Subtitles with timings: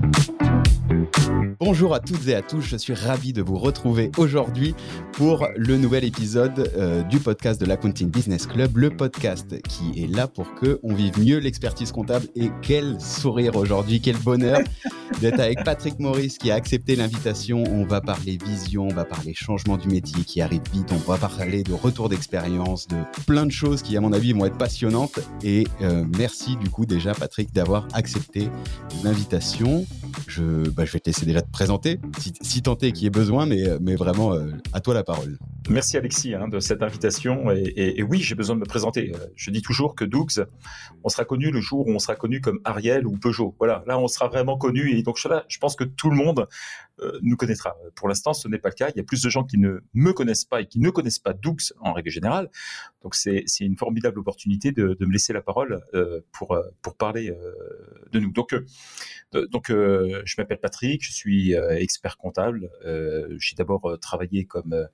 [0.00, 0.39] Bye.
[1.70, 4.74] Bonjour à toutes et à tous, je suis ravi de vous retrouver aujourd'hui
[5.12, 10.08] pour le nouvel épisode euh, du podcast de l'Accounting Business Club, le podcast qui est
[10.08, 14.58] là pour que on vive mieux l'expertise comptable et quel sourire aujourd'hui, quel bonheur
[15.20, 17.62] d'être avec Patrick Maurice qui a accepté l'invitation.
[17.68, 21.18] On va parler vision, on va parler changement du métier qui arrive vite, on va
[21.18, 22.96] parler de retour d'expérience, de
[23.28, 26.84] plein de choses qui à mon avis vont être passionnantes et euh, merci du coup
[26.84, 28.48] déjà Patrick d'avoir accepté
[29.04, 29.86] l'invitation.
[30.26, 33.06] Je, bah, je vais te laisser déjà te présenter, si, si tant est qu'il y
[33.06, 35.36] ait besoin, mais, mais vraiment euh, à toi la parole.
[35.68, 37.50] Merci Alexis hein, de cette invitation.
[37.50, 39.12] Et, et, oui, j'ai besoin de me présenter.
[39.14, 40.46] Euh, je dis toujours que Dougs,
[41.04, 43.54] on sera connu le jour où on sera connu comme Ariel ou Peugeot.
[43.58, 44.96] Voilà, là on sera vraiment connu.
[44.96, 46.48] Et donc là, je pense que tout le monde
[47.22, 47.76] nous connaîtra.
[47.94, 48.90] Pour l'instant, ce n'est pas le cas.
[48.90, 51.18] Il y a plus de gens qui ne me connaissent pas et qui ne connaissent
[51.18, 52.50] pas Dougs en règle générale.
[53.02, 57.34] Donc c'est une formidable opportunité de, de, me laisser la parole euh, pour, pour parler
[58.12, 58.32] de nous.
[58.32, 58.54] Donc,
[59.32, 62.70] donc je m'appelle Patrick, je suis expert comptable.
[63.38, 64.88] j'ai d'abord travaillé comme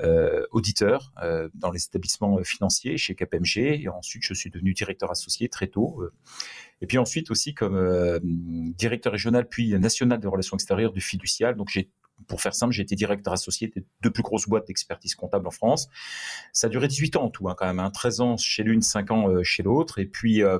[0.00, 3.56] euh, auditeur euh, dans les établissements financiers chez KPMG.
[3.82, 6.02] Et ensuite, je suis devenu directeur associé très tôt.
[6.76, 6.84] Euh.
[6.84, 8.20] Et puis ensuite aussi comme
[8.76, 11.56] directeur régional puis national des relations extérieures du fiducial.
[11.56, 11.90] Donc j'ai
[12.26, 15.50] pour faire simple, j'ai été directeur associé des deux plus grosses boîtes d'expertise comptable en
[15.50, 15.88] France.
[16.52, 18.82] Ça a duré 18 ans en tout, hein, quand même, hein, 13 ans chez l'une,
[18.82, 19.98] 5 ans chez l'autre.
[19.98, 20.58] Et puis, euh,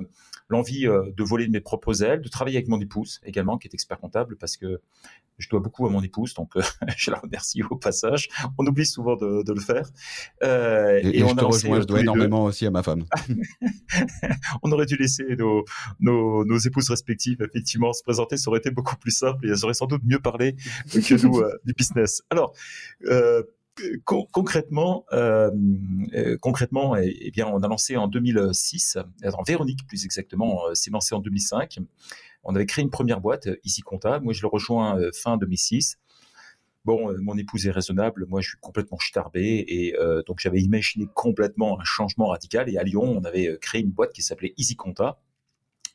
[0.49, 3.69] l'envie euh, de voler de mes propres ailes, de travailler avec mon épouse également, qui
[3.69, 4.81] est expert comptable, parce que
[5.39, 6.63] je dois beaucoup à mon épouse, donc euh,
[6.97, 8.29] je la remercie au passage.
[8.59, 9.89] On oublie souvent de, de le faire.
[10.43, 13.05] Euh, et, et, on je te rejoins, je dois énormément aussi à ma femme.
[14.63, 15.65] on aurait dû laisser nos,
[16.01, 19.65] nos, nos, épouses respectives effectivement se présenter, ça aurait été beaucoup plus simple et elles
[19.65, 20.57] auraient sans doute mieux parlé
[20.93, 22.23] que nous euh, du business.
[22.31, 22.55] Alors,
[23.07, 23.43] euh,
[24.05, 25.51] concrètement, euh,
[26.15, 28.99] euh, eh, eh, bien, on a lancé en 2006.
[29.25, 31.79] En Véronique, plus exactement, s'est lancé en 2005.
[32.45, 34.21] On avait créé une première boîte, Ici Compta.
[34.21, 35.99] Moi, je le rejoins euh, fin 2006.
[36.85, 40.61] Bon, euh, mon épouse est raisonnable, moi je suis complètement starbé et euh, donc j'avais
[40.61, 42.69] imaginé complètement un changement radical.
[42.71, 45.19] Et à Lyon, on avait créé une boîte qui s'appelait Easy Compta.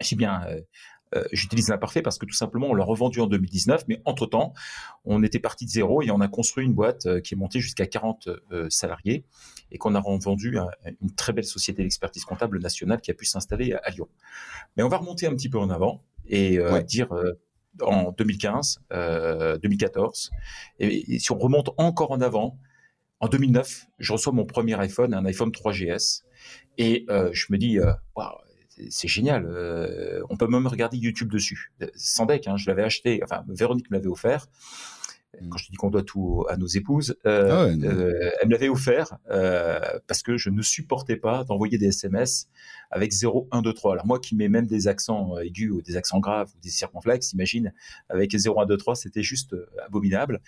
[0.02, 0.60] J'ai bien euh,
[1.32, 4.54] j'utilise l'imparfait parce que tout simplement on l'a revendu en 2019, mais entre temps
[5.06, 7.60] on était parti de zéro et on a construit une boîte euh, qui est montée
[7.60, 9.26] jusqu'à 40 euh, salariés
[9.72, 10.70] et qu'on a revendu à
[11.02, 14.08] une très belle société d'expertise comptable nationale qui a pu s'installer à, Lyon.
[14.76, 16.84] Mais on va remonter un petit peu en avant et ouais.
[16.84, 17.10] dire
[17.82, 18.82] en 2015,
[19.62, 20.32] 2014,
[20.80, 22.58] et, et, si on remonte encore en avant,
[23.22, 26.24] en 2009, je reçois mon premier iPhone, un iPhone 3GS,
[26.78, 27.80] et je me dis,
[28.16, 28.26] wow,
[28.90, 29.46] c'est génial.
[29.46, 31.72] Euh, on peut même regarder YouTube dessus.
[31.96, 33.22] Sans deck, hein, je l'avais acheté.
[33.24, 34.48] Enfin, Véronique me l'avait offert.
[35.50, 38.52] Quand je dis qu'on doit tout à nos épouses, euh, ah ouais, euh, elle me
[38.52, 42.50] l'avait offert euh, parce que je ne supportais pas d'envoyer des SMS
[42.90, 43.94] avec 0, 1, 2, 3.
[43.94, 47.32] Alors moi qui mets même des accents aigus ou des accents graves ou des circonflexes,
[47.32, 47.74] imagine,
[48.10, 49.56] avec 0, 1, 2, 3, c'était juste
[49.86, 50.42] abominable.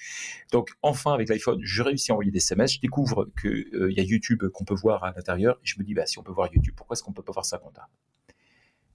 [0.52, 4.04] Donc enfin avec l'iPhone, je réussis à envoyer des SMS, je découvre qu'il y a
[4.04, 6.50] YouTube qu'on peut voir à l'intérieur et je me dis, bah, si on peut voir
[6.54, 7.88] YouTube, pourquoi est-ce qu'on peut pas voir ça comptable?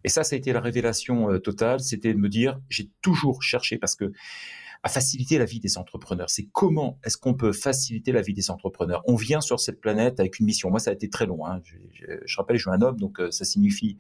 [0.05, 3.79] Et ça, ça a été la révélation totale, c'était de me dire, j'ai toujours cherché,
[3.79, 4.13] parce que
[4.83, 6.31] à faciliter la vie des entrepreneurs.
[6.31, 9.03] C'est comment est-ce qu'on peut faciliter la vie des entrepreneurs?
[9.07, 10.71] On vient sur cette planète avec une mission.
[10.71, 11.47] Moi, ça a été très long.
[11.47, 11.61] Hein.
[12.25, 13.99] Je, rappelle, je suis un homme, donc euh, ça signifie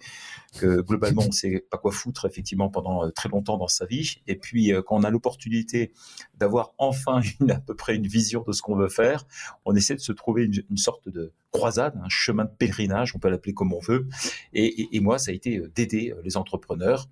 [0.58, 4.16] que globalement, on sait pas quoi foutre effectivement pendant euh, très longtemps dans sa vie.
[4.26, 5.92] Et puis, euh, quand on a l'opportunité
[6.36, 9.26] d'avoir enfin à peu près une vision de ce qu'on veut faire,
[9.64, 13.30] on essaie de se trouver une, sorte de croisade, un chemin de pèlerinage, on peut
[13.30, 14.06] l'appeler comme on veut.
[14.52, 17.08] Et, moi, ça a été d'aider les entrepreneurs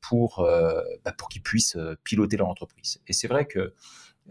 [0.00, 3.00] pour, euh, bah, pour qu'ils puissent euh, piloter leur entreprise.
[3.06, 3.74] Et c'est vrai que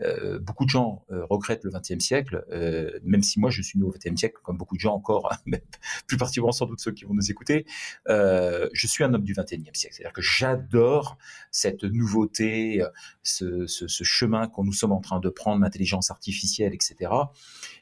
[0.01, 3.77] euh, beaucoup de gens euh, regrettent le XXe siècle, euh, même si moi je suis
[3.79, 5.63] né au XXe siècle, comme beaucoup de gens encore, mais
[6.07, 7.65] plus particulièrement sans doute ceux qui vont nous écouter.
[8.07, 11.17] je suis un homme du XXIe siècle, c'est-à-dire que j'adore
[11.51, 12.83] cette nouveauté,
[13.23, 17.11] ce, ce chemin qu'on nous sommes en train de prendre, l'intelligence artificielle, etc.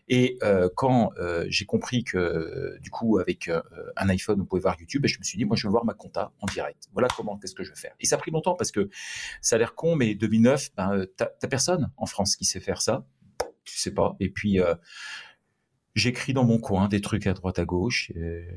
[0.09, 3.61] Et euh, quand euh, j'ai compris que du coup avec euh,
[3.97, 5.85] un iPhone on pouvait voir YouTube, et je me suis dit moi je veux voir
[5.85, 6.87] ma compta en direct.
[6.93, 7.93] Voilà comment qu'est-ce que je vais faire.
[7.99, 8.89] Et ça a pris longtemps parce que
[9.41, 13.05] ça a l'air con, mais 2009, ben t'as personne en France qui sait faire ça.
[13.63, 14.15] Tu sais pas.
[14.19, 14.59] Et puis
[15.95, 18.11] J'écris dans mon coin des trucs à droite à gauche.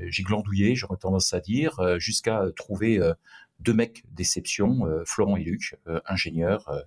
[0.08, 3.00] J'ai glandouillé, j'aurais tendance à dire, jusqu'à trouver
[3.60, 5.74] deux mecs d'exception, Florent et Luc,
[6.04, 6.82] ingénieurs, euh,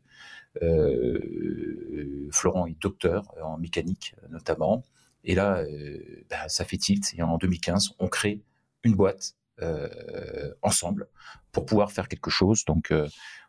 [2.31, 4.83] Florent est docteur en mécanique notamment.
[5.23, 7.13] Et là, euh, bah, ça fait tilt.
[7.17, 8.41] Et en 2015, on crée
[8.83, 11.07] une boîte euh, ensemble
[11.51, 12.65] pour pouvoir faire quelque chose.
[12.65, 13.07] Donc, euh,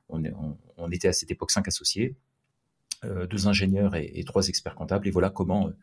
[0.08, 2.16] on, on, on, était à cette époque cinq associés,
[3.04, 5.08] euh, deux ingénieurs et, et, trois experts comptables.
[5.08, 5.76] Et voilà comment euh,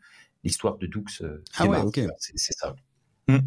[0.44, 1.80] l'histoire de Doux ah démarre.
[1.80, 2.06] Ouais, okay.
[2.18, 2.74] C'est ça.
[3.28, 3.38] Mmh.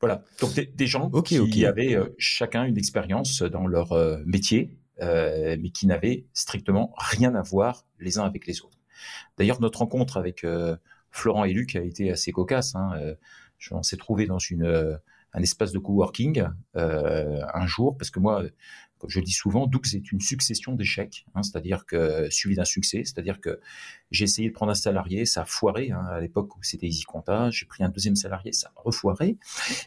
[0.00, 0.22] Voilà.
[0.40, 1.66] Donc des, des gens okay, qui okay.
[1.66, 3.94] avaient chacun une expérience dans leur
[4.26, 8.78] métier, mais qui n'avaient strictement rien à voir les uns avec les autres.
[9.36, 10.46] D'ailleurs, notre rencontre avec
[11.10, 12.74] Florent et Luc a été assez cocasse.
[12.74, 12.92] Hein.
[13.70, 14.38] on s'est trouvé dans
[15.32, 16.44] un espace de coworking
[16.74, 18.42] un jour parce que moi
[18.98, 22.64] comme je le dis souvent, Doux est une succession d'échecs, hein, c'est-à-dire que suivi d'un
[22.64, 23.60] succès, c'est-à-dire que
[24.10, 27.04] j'ai essayé de prendre un salarié, ça a foiré hein, à l'époque où c'était Easy
[27.04, 29.36] Compta, j'ai pris un deuxième salarié, ça a refoiré,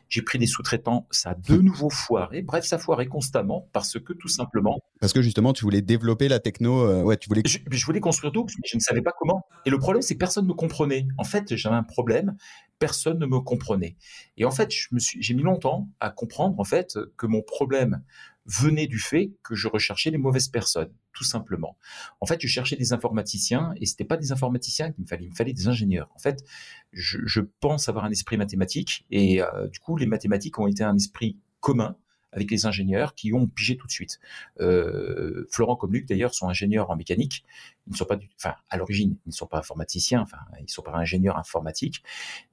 [0.09, 4.13] j'ai pris des sous-traitants, ça a de nouveau foiré, bref, ça foirait constamment parce que
[4.13, 4.79] tout simplement...
[4.99, 7.41] Parce que justement, tu voulais développer la techno, euh, ouais, tu voulais...
[7.45, 9.45] Je, je voulais construire Doux, mais je ne savais pas comment.
[9.65, 11.07] Et le problème, c'est que personne ne me comprenait.
[11.17, 12.35] En fait, j'avais un problème,
[12.79, 13.97] personne ne me comprenait.
[14.37, 18.03] Et en fait, j'ai mis longtemps à comprendre en fait que mon problème
[18.49, 21.77] venait du fait que je recherchais les mauvaises personnes, tout simplement.
[22.19, 25.29] En fait, je cherchais des informaticiens et c'était pas des informaticiens qu'il me fallait, il
[25.29, 26.09] me fallait des ingénieurs.
[26.15, 26.43] En fait,
[26.91, 30.95] je, pense avoir un esprit mathématique et euh, du coup, les mathématiques ont été un
[30.95, 31.95] esprit commun
[32.31, 34.19] avec les ingénieurs qui ont pigé tout de suite.
[34.59, 37.43] Euh, Florent comme Luc d'ailleurs sont ingénieurs en mécanique.
[37.87, 40.21] Ils ne sont pas, enfin à l'origine, ils ne sont pas informaticiens.
[40.21, 42.03] Enfin, ils sont pas ingénieurs informatiques.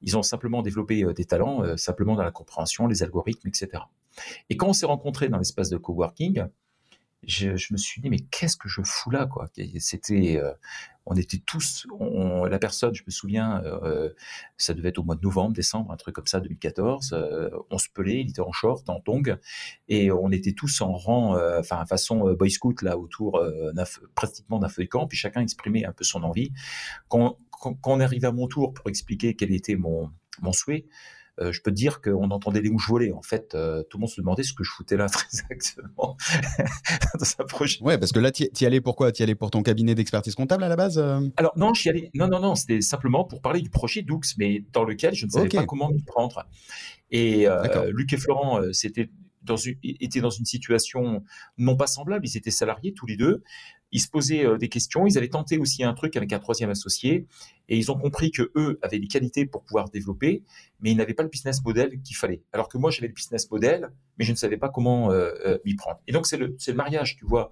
[0.03, 3.83] Ils ont simplement développé euh, des talents, euh, simplement dans la compréhension, les algorithmes, etc.
[4.49, 6.45] Et quand on s'est rencontrés dans l'espace de coworking,
[7.23, 9.49] je, me suis dit mais qu'est-ce que je fous là quoi?
[9.79, 10.41] C'était,
[11.07, 11.87] on était tous,
[12.51, 14.11] la personne, je me souviens, euh,
[14.57, 17.13] ça devait être au mois de novembre, décembre, un truc comme ça, 2014.
[17.13, 19.37] Euh, on se pelait, il était en short, en tongs,
[19.89, 23.41] et on était tous en rang, enfin façon boy scout là autour,
[24.15, 26.53] pratiquement d'un feuille camp, puis chacun exprimait un peu son envie.
[27.09, 30.11] Quand, quand, on est à mon tour pour expliquer quel était mon
[30.43, 30.87] mon souhait,
[31.39, 33.13] euh, je peux te dire qu'on entendait les mouches voler.
[33.13, 36.17] En fait, euh, tout le monde se demandait ce que je foutais là très exactement
[37.19, 37.83] dans un projet.
[37.83, 40.35] Ouais, parce que là, tu y allais pourquoi Tu y allais pour ton cabinet d'expertise
[40.35, 41.21] comptable à la base euh?
[41.37, 42.11] Alors non, j'y allais.
[42.15, 45.31] Non, non, non, c'était simplement pour parler du projet Doux, mais dans lequel je ne
[45.31, 46.47] savais pas comment m'y prendre.
[47.11, 47.47] Et
[47.91, 49.11] Luc et Florent, c'était
[49.43, 51.23] dans une, étaient dans une situation
[51.57, 52.27] non pas semblable.
[52.27, 53.43] Ils étaient salariés tous les deux.
[53.93, 55.07] Ils se posaient euh, des questions.
[55.07, 57.27] Ils avaient tenté aussi un truc avec un troisième associé
[57.69, 60.43] et ils ont compris que eux avaient les qualités pour pouvoir développer,
[60.81, 62.43] mais ils n'avaient pas le business model qu'il fallait.
[62.53, 65.59] Alors que moi, j'avais le business model, mais je ne savais pas comment euh, euh,
[65.65, 66.01] m'y prendre.
[66.07, 67.51] Et donc, c'est le, le, mariage, tu vois,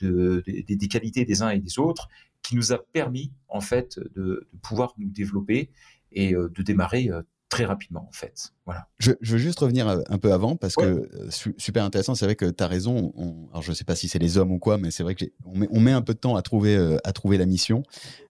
[0.00, 2.08] de, des qualités des uns et des autres
[2.42, 5.70] qui nous a permis, en fait, de, de pouvoir nous développer
[6.12, 7.10] et de démarrer
[7.48, 8.52] très rapidement en fait.
[8.64, 8.88] Voilà.
[8.98, 12.36] Je, veux juste revenir euh, un peu avant parce que euh, super intéressant, c'est vrai
[12.36, 13.12] que tu as raison.
[13.50, 15.68] alors je sais pas si c'est les hommes ou quoi, mais c'est vrai qu'on met,
[15.70, 17.82] on met un peu de temps à trouver, euh, à trouver la mission,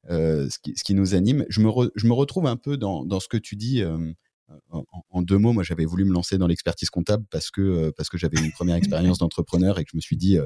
[0.09, 1.45] ce, qui, ce, qui, nous anime.
[1.49, 3.83] Je me, je me retrouve un peu dans, dans ce que tu dis.
[4.71, 8.17] En, deux mots, moi j'avais voulu me lancer dans l'expertise comptable parce que, parce que
[8.17, 10.39] j'avais une première expérience d'entrepreneur et que je me suis dit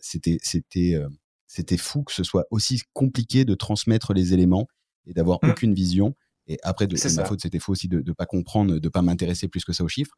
[0.00, 1.00] c'était c'était
[1.46, 4.66] c'était fou que ce soit aussi compliqué de transmettre les éléments
[5.06, 5.48] et d'avoir mmh.
[5.50, 6.14] aucune vision.
[6.50, 9.02] Et après, de, ma faute, c'était faux aussi de ne pas comprendre, de ne pas
[9.02, 10.16] m'intéresser plus que ça aux chiffres.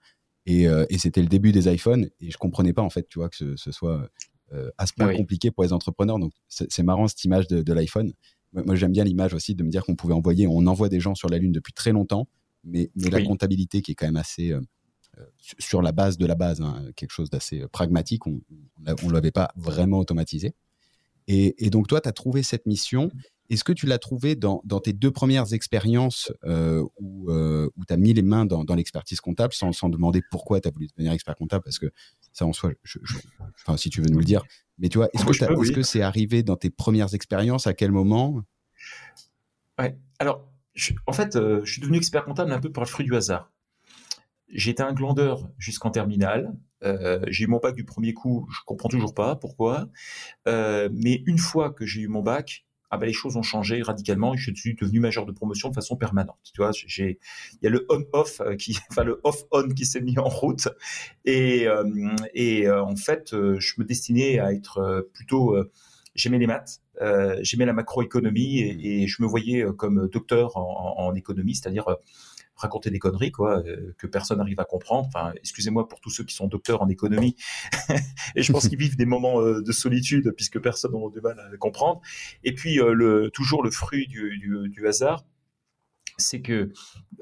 [0.49, 2.08] Euh, et, c'était le début des iPhones.
[2.20, 4.08] Et je comprenais pas, en fait, tu vois, que ce, soit
[4.52, 6.19] euh, à ce point compliqué pour les entrepreneurs.
[6.19, 8.14] Donc, c'est marrant cette image de, l'iPhone.
[8.55, 11.14] Moi, j'aime bien l'image aussi de me dire qu'on pouvait envoyer, on envoie des gens
[11.14, 12.29] sur la Lune depuis très longtemps,
[12.64, 14.52] mais, mais la comptabilité qui est quand même assez.
[14.52, 14.61] Euh,
[15.58, 18.40] sur la base de la base, hein, quelque chose d'assez pragmatique, on
[18.81, 20.55] ne l'avait pas vraiment automatisé.
[21.28, 23.11] Et, et, donc, toi, tu as trouvé cette mission
[23.52, 27.99] est-ce que tu l'as trouvé dans, tes deux premières expériences euh, où, euh, tu as
[27.99, 31.62] mis les mains dans, l'expertise comptable sans, demander pourquoi tu as voulu devenir expert comptable?
[31.62, 31.93] Parce que
[32.32, 32.72] ça en soi,
[33.60, 34.42] enfin, si tu veux nous le dire.
[34.78, 37.66] Mais tu vois, est-ce que c'est arrivé dans tes premières expériences?
[37.66, 38.42] À quel moment?
[39.78, 39.99] Ouais.
[40.18, 40.50] Alors,
[41.06, 43.52] en fait, euh, je suis devenu expert comptable un peu par le fruit du hasard.
[44.49, 46.54] J'étais un glandeur jusqu'en terminale.
[47.28, 48.49] j'ai eu mon bac du premier coup.
[48.50, 49.88] Je comprends toujours pas pourquoi.
[50.47, 54.37] mais une fois que j'ai eu mon bac, ah ben les choses ont changé radicalement.
[54.37, 56.37] Je suis devenu majeur de promotion de façon permanente.
[56.52, 57.18] Tu vois, j'ai,
[57.54, 60.68] il y a le on-off euh, qui, enfin le off-on qui s'est mis en route.
[61.25, 65.56] Et, euh, et euh, en fait, je me destinais à être plutôt,
[66.14, 66.82] j'aimais les maths,
[67.40, 71.96] j'aimais la macroéconomie et, je me voyais comme docteur en, en économie, c'est-à-dire
[72.56, 75.09] raconter des conneries quoi euh, que personne n'arrive à comprendre.
[75.09, 77.37] Enfin, excusez-moi pour tous ceux qui sont docteurs en économie
[78.37, 81.38] et je pense qu'ils vivent des moments euh, de solitude puisque personne n'a du mal
[81.38, 82.00] à comprendre.
[82.44, 85.25] Et puis euh, le, toujours le fruit du, du, du hasard,
[86.19, 86.73] c'est que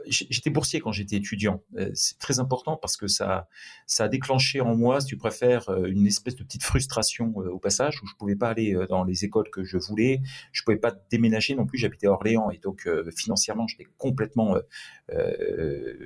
[0.07, 1.63] j'étais boursier quand j'étais étudiant.
[1.77, 3.49] Euh, c'est très important parce que ça,
[3.87, 7.51] ça a déclenché en moi, si tu préfères, euh, une espèce de petite frustration euh,
[7.51, 10.21] au passage où je pouvais pas aller dans les écoles que je voulais,
[10.53, 11.79] je pouvais pas déménager non plus.
[11.79, 14.57] J'habitais à Orléans et donc financièrement j'étais complètement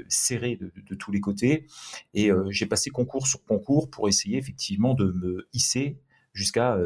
[0.09, 1.67] serré de, tous les côtés.
[2.14, 5.99] Et j'ai passé concours sur concours pour essayer effectivement de me hisser
[6.33, 6.79] jusqu'à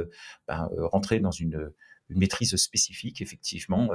[0.47, 1.73] ben, rentrer dans une
[2.11, 3.91] une maîtrise spécifique, effectivement,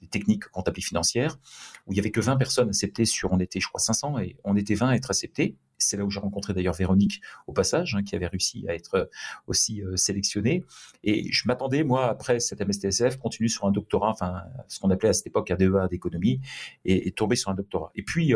[0.00, 1.38] des techniques comptables et financières,
[1.86, 4.36] où il y avait que 20 personnes acceptées sur, on était, je crois, 500, et
[4.44, 5.56] on était 20 à être acceptés.
[5.76, 9.10] C'est là où j'ai rencontré d'ailleurs Véronique au passage, hein, qui avait réussi à être
[9.46, 10.64] aussi sélectionnée.
[11.02, 15.10] Et je m'attendais, moi, après cette MSTSF, continuer sur un doctorat, enfin, ce qu'on appelait
[15.10, 16.40] à cette époque un DEA d'économie,
[16.84, 17.90] et, tomber sur un doctorat.
[17.94, 18.34] Et puis,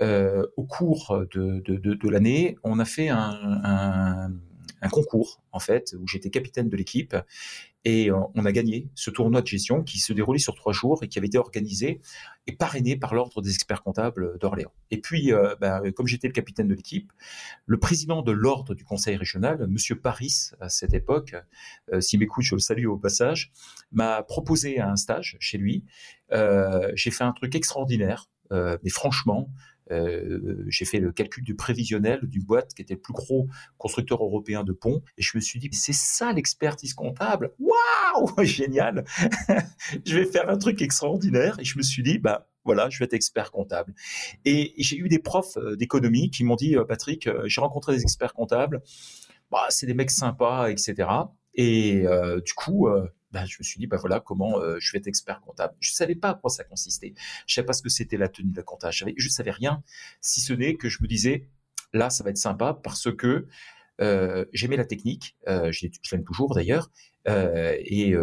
[0.00, 4.32] euh, au cours de, de, l'année, on a fait un,
[4.82, 7.16] un, concours, en fait, où j'étais capitaine de l'équipe,
[7.84, 11.02] et euh, on a gagné ce tournoi de gestion qui se déroulait sur trois jours
[11.02, 12.00] et qui avait été organisé
[12.46, 14.72] et parrainé par l'Ordre des experts comptables d'Orléans.
[14.90, 17.12] Et puis, euh, bah, comme j'étais le capitaine de l'équipe,
[17.66, 21.34] le président de l'Ordre du Conseil régional, Monsieur Paris, à cette époque,
[21.92, 23.52] euh, m'écoute, je le salue au passage,
[23.90, 25.84] m'a proposé un stage chez lui.
[26.32, 29.48] Euh, J'ai fait un truc extraordinaire, mais franchement,
[29.90, 33.48] euh, j'ai fait le calcul du prévisionnel d'une boîte qui était le plus gros
[33.78, 39.04] constructeur européen de ponts et je me suis dit c'est ça l'expertise comptable waouh génial
[40.06, 43.06] je vais faire un truc extraordinaire et je me suis dit bah voilà, je vais
[43.06, 43.92] être expert comptable.
[44.44, 48.02] Et j'ai eu des profs euh, d'économie qui m'ont dit, euh, Patrick, j'ai rencontré des
[48.02, 48.82] experts comptables,
[49.50, 51.08] bah, c'est des mecs sympas, etc.
[51.54, 52.04] Et
[52.44, 52.88] du coup,
[53.32, 55.74] ben, je me suis dit, bah voilà, comment euh, je vais être expert comptable.
[55.80, 57.14] Je savais pas à quoi ça consistait.
[57.46, 58.90] Je savais pas ce que c'était la tenue de la compta.
[58.90, 59.82] Je ne savais rien,
[60.20, 61.48] si ce n'est que je me disais,
[61.92, 63.46] là, ça va être sympa parce que
[64.00, 66.90] euh, j'aimais la technique, euh, je l'aime toujours d'ailleurs,
[67.26, 68.14] et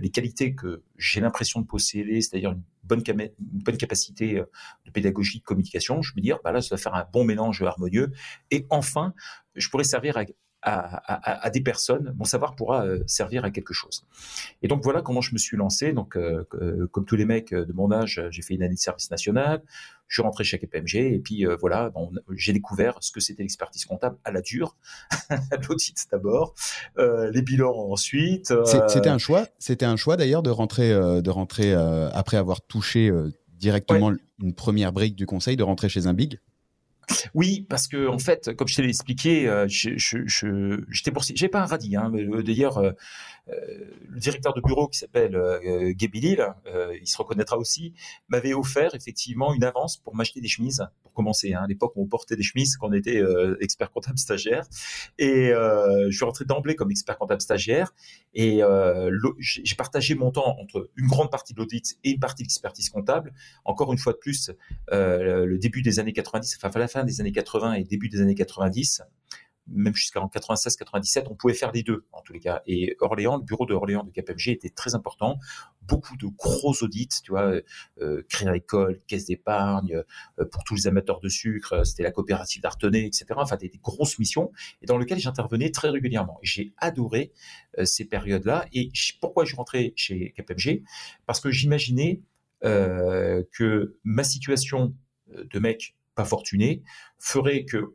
[0.00, 6.02] les qualités que j'ai l'impression de posséder, c'est-à-dire une bonne, capacité de pédagogie, de communication,
[6.02, 8.12] je me dis, bah là, ça va faire un bon mélange harmonieux.
[8.50, 9.14] Et enfin,
[9.54, 10.24] je pourrais servir à,
[10.64, 14.04] à, des personnes, mon savoir pourra euh, servir à quelque chose.
[14.62, 15.92] Et donc voilà comment je me suis lancé.
[15.92, 18.80] Donc euh, euh, comme tous les mecs de mon âge, j'ai fait une année de
[18.80, 19.62] service national.
[20.06, 23.84] Je suis rentré chez KPMG et puis voilà, bon, j'ai découvert ce que c'était l'expertise
[23.86, 24.76] comptable à la dure,
[25.68, 26.54] l'audit d'abord,
[26.98, 28.52] les bilans ensuite.
[28.88, 29.46] C'était un choix.
[29.58, 33.10] C'était un choix d'ailleurs de rentrer, de rentrer après avoir touché
[33.48, 36.38] directement une première brique du conseil, de rentrer chez un big?
[37.34, 41.60] Oui, parce que en fait, comme je t'ai expliqué, euh, je, je, j'étais j'ai pas
[41.60, 41.96] un radis.
[41.96, 42.92] Hein, euh, d'ailleurs, euh,
[44.08, 46.46] le directeur de bureau qui s'appelle euh, Lille,
[47.00, 47.92] il se reconnaîtra aussi,
[48.28, 51.52] m'avait offert effectivement une avance pour m'acheter des chemises pour commencer.
[51.52, 53.22] Hein, à l'époque, on portait des chemises quand on était
[53.60, 54.64] expert comptable stagiaire,
[55.18, 57.92] et je suis rentré d'emblée comme expert comptable stagiaire,
[58.34, 58.60] et
[59.40, 62.88] j'ai partagé mon temps entre une grande partie de l'audit et une partie de l'expertise
[62.90, 63.32] comptable.
[63.64, 64.50] Encore une fois de plus,
[64.90, 68.36] le début des années 90, enfin la fin des années 80 et début des années
[68.36, 69.02] 90,
[69.66, 72.62] même jusqu'en 96-97, on pouvait faire les deux en tous les cas.
[72.66, 75.38] Et Orléans, le bureau de Orléans de KPMG était très important.
[75.82, 77.60] Beaucoup de gros audits, tu vois,
[78.00, 80.02] euh, Crédit Agricole, Caisse d'épargne,
[80.38, 83.26] euh, pour tous les amateurs de sucre, c'était la coopérative d'Artenay, etc.
[83.36, 86.38] Enfin, des, grosses missions et dans lesquelles j'intervenais très régulièrement.
[86.42, 87.32] J'ai adoré
[87.78, 88.66] euh, ces périodes-là.
[88.72, 90.84] Et pourquoi je rentré chez KPMG
[91.26, 92.20] Parce que j'imaginais
[92.64, 94.94] euh, que ma situation
[95.36, 96.82] de mec pas fortuné,
[97.18, 97.94] ferait que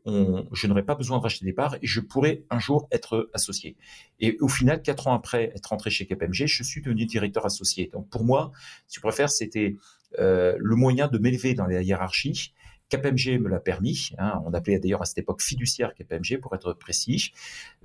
[0.51, 3.77] je n'aurais pas besoin de racheter des parts et je pourrais un jour être associé.
[4.19, 7.89] Et au final, quatre ans après être rentré chez KPMG, je suis devenu directeur associé.
[7.93, 8.51] Donc pour moi,
[8.87, 9.77] si tu préfères, c'était
[10.17, 12.53] euh, le moyen de m'élever dans la hiérarchie.
[12.89, 14.09] KPMG me l'a permis.
[14.17, 17.31] Hein, on appelait d'ailleurs à cette époque fiduciaire KPMG pour être précis.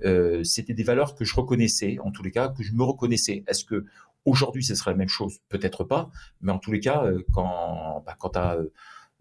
[0.03, 3.43] Euh, c'était des valeurs que je reconnaissais, en tous les cas, que je me reconnaissais.
[3.47, 3.85] Est-ce que
[4.25, 5.39] aujourd'hui ce serait la même chose?
[5.49, 6.09] Peut-être pas,
[6.41, 8.35] mais en tous les cas, euh, quand, bah, quand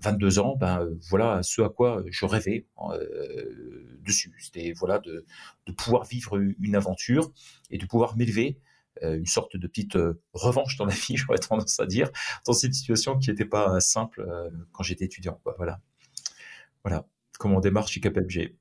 [0.05, 4.35] 22 ans, ben euh, voilà ce à quoi je rêvais euh, dessus.
[4.39, 5.25] C'était voilà de,
[5.77, 7.33] pouvoir vivre une aventure
[7.71, 8.59] et de pouvoir m'élever,
[9.03, 9.97] euh, une sorte de petite
[10.33, 12.11] revanche dans la vie, j'aurais tendance à dire,
[12.47, 14.27] dans cette situation qui n'était pas simple
[14.73, 15.41] quand j'étais étudiant.
[15.57, 15.81] Voilà,
[16.83, 17.07] voilà
[17.39, 18.55] comment on démarre chez KPMG.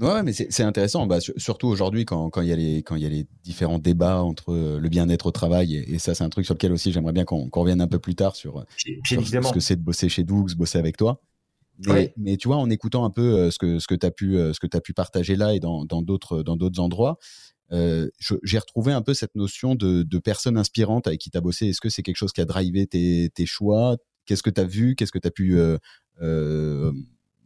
[0.00, 3.08] Ouais, mais c'est intéressant, bah, surtout aujourd'hui quand il y, a les, quand y a
[3.08, 6.54] les différents débats entre euh, le bien-être au travail, et, ça c'est un truc sur
[6.54, 9.82] lequel aussi j'aimerais bien qu'on revienne un peu plus tard sur, ce que c'est de
[9.82, 11.20] bosser chez Doux, bosser avec toi.
[11.86, 14.10] Mais, mais, tu vois, en écoutant un peu euh, ce que, ce que tu as,
[14.10, 17.18] pu, euh, ce que as pu partager là et dans d'autres dans d'autres endroits,
[17.72, 18.08] euh,
[18.42, 21.68] j'ai retrouvé un peu cette notion de, de personne inspirante avec qui tu as bossé.
[21.68, 23.96] Est-ce que c'est quelque chose qui a drivé tes, tes choix?
[24.26, 24.94] Qu'est-ce que tu as vu?
[24.94, 26.92] Qu'est-ce que tu as pu euh,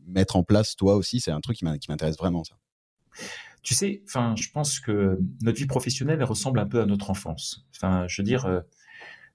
[0.06, 2.56] mettre en place toi aussi C'est un truc qui m'intéresse vraiment, ça.
[3.62, 7.10] Tu sais, enfin, je pense que notre vie professionnelle elle ressemble un peu à notre
[7.10, 7.64] enfance.
[7.76, 8.60] Enfin, je veux dire, euh,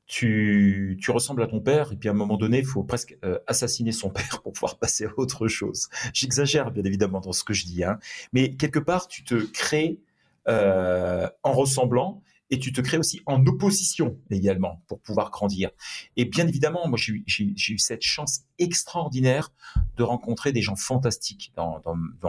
[0.05, 3.17] tu, tu ressembles à ton père, et puis à un moment donné, il faut presque
[3.24, 5.89] euh, assassiner son père pour pouvoir passer à autre chose.
[6.13, 8.00] J'exagère bien évidemment dans ce que je dis, hein,
[8.33, 10.00] mais quelque part, tu te crées
[10.47, 15.70] euh, en ressemblant, et tu te crées aussi en opposition également pour pouvoir grandir.
[16.16, 19.51] Et bien évidemment, moi j'ai eu cette chance extraordinaire
[19.98, 21.82] de rencontrer des gens fantastiques dans,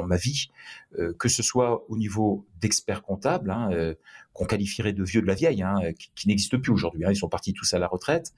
[0.06, 0.50] ma vie,
[0.98, 3.94] euh, que ce soit au niveau d'experts comptables, hein, euh,
[4.32, 5.80] qu'on qualifierait de vieux de la vieille, hein,
[6.14, 7.04] qui, n'existent plus aujourd'hui.
[7.04, 8.32] Hein, ils sont partis tous à la retraite,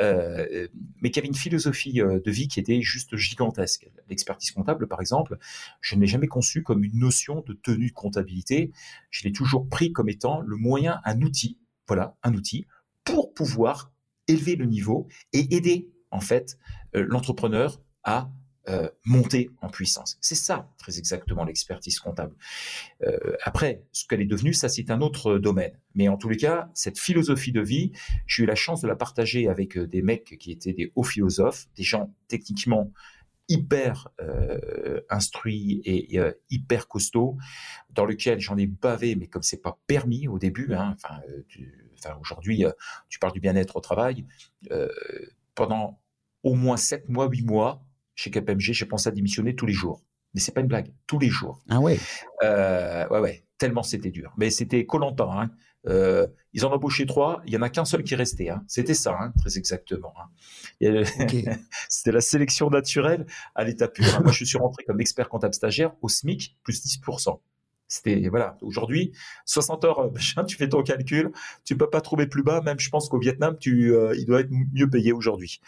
[0.00, 0.68] euh,
[1.00, 3.88] mais qui avaient une philosophie euh, de vie qui était juste gigantesque.
[4.08, 5.38] L'expertise comptable, par exemple,
[5.80, 8.72] je ne l'ai jamais conçue comme une notion de tenue de comptabilité.
[9.10, 12.66] Je l'ai toujours pris comme étant le moyen, un outil, voilà, un outil
[13.04, 13.92] pour pouvoir
[14.28, 16.58] élever le niveau et aider en fait
[16.96, 18.30] euh, l'entrepreneur à
[18.66, 20.16] euh, monter en puissance.
[20.22, 22.34] C'est ça, très exactement, l'expertise comptable.
[23.02, 25.78] Euh, après, ce qu'elle est devenue, ça, c'est un autre domaine.
[25.94, 27.92] Mais en tous les cas, cette philosophie de vie,
[28.26, 31.02] j'ai eu la chance de la partager avec euh, des mecs qui étaient des hauts
[31.02, 32.90] philosophes, des gens techniquement
[33.50, 34.08] hyper
[35.10, 36.18] instruits et
[36.48, 37.36] hyper costauds,
[37.90, 41.20] dans lequel j'en ai bavé, mais comme c'est pas permis au début, hein, enfin,
[41.98, 42.64] enfin aujourd'hui,
[43.10, 44.24] tu parles du bien-être au travail,
[45.54, 46.00] pendant
[46.42, 50.02] au moins 7 mois, 8 mois, chez KPMG, j'ai pensé à démissionner tous les jours.
[50.34, 51.62] Mais c'est pas une blague, tous les jours.
[51.68, 51.98] Ah ouais.
[52.42, 53.44] Euh, ouais, ouais.
[53.56, 54.32] Tellement c'était dur.
[54.36, 55.40] Mais c'était collantant.
[55.40, 55.50] Hein.
[55.86, 57.42] Euh, ils en ont embauché trois.
[57.46, 58.48] Il y en a qu'un seul qui restait.
[58.48, 58.64] Hein.
[58.66, 60.12] C'était ça, hein, très exactement.
[60.18, 60.28] Hein.
[61.88, 64.04] c'était la sélection naturelle à l'état pur.
[64.22, 67.38] Moi, je suis rentré comme expert comptable stagiaire au SMIC plus 10%.
[67.94, 68.58] C'était voilà.
[68.60, 69.12] Aujourd'hui,
[69.46, 70.10] 60 heures,
[70.48, 71.30] tu fais ton calcul,
[71.64, 72.60] tu peux pas trouver plus bas.
[72.60, 75.60] Même, je pense qu'au Vietnam, tu, euh, il doit être mieux payé aujourd'hui.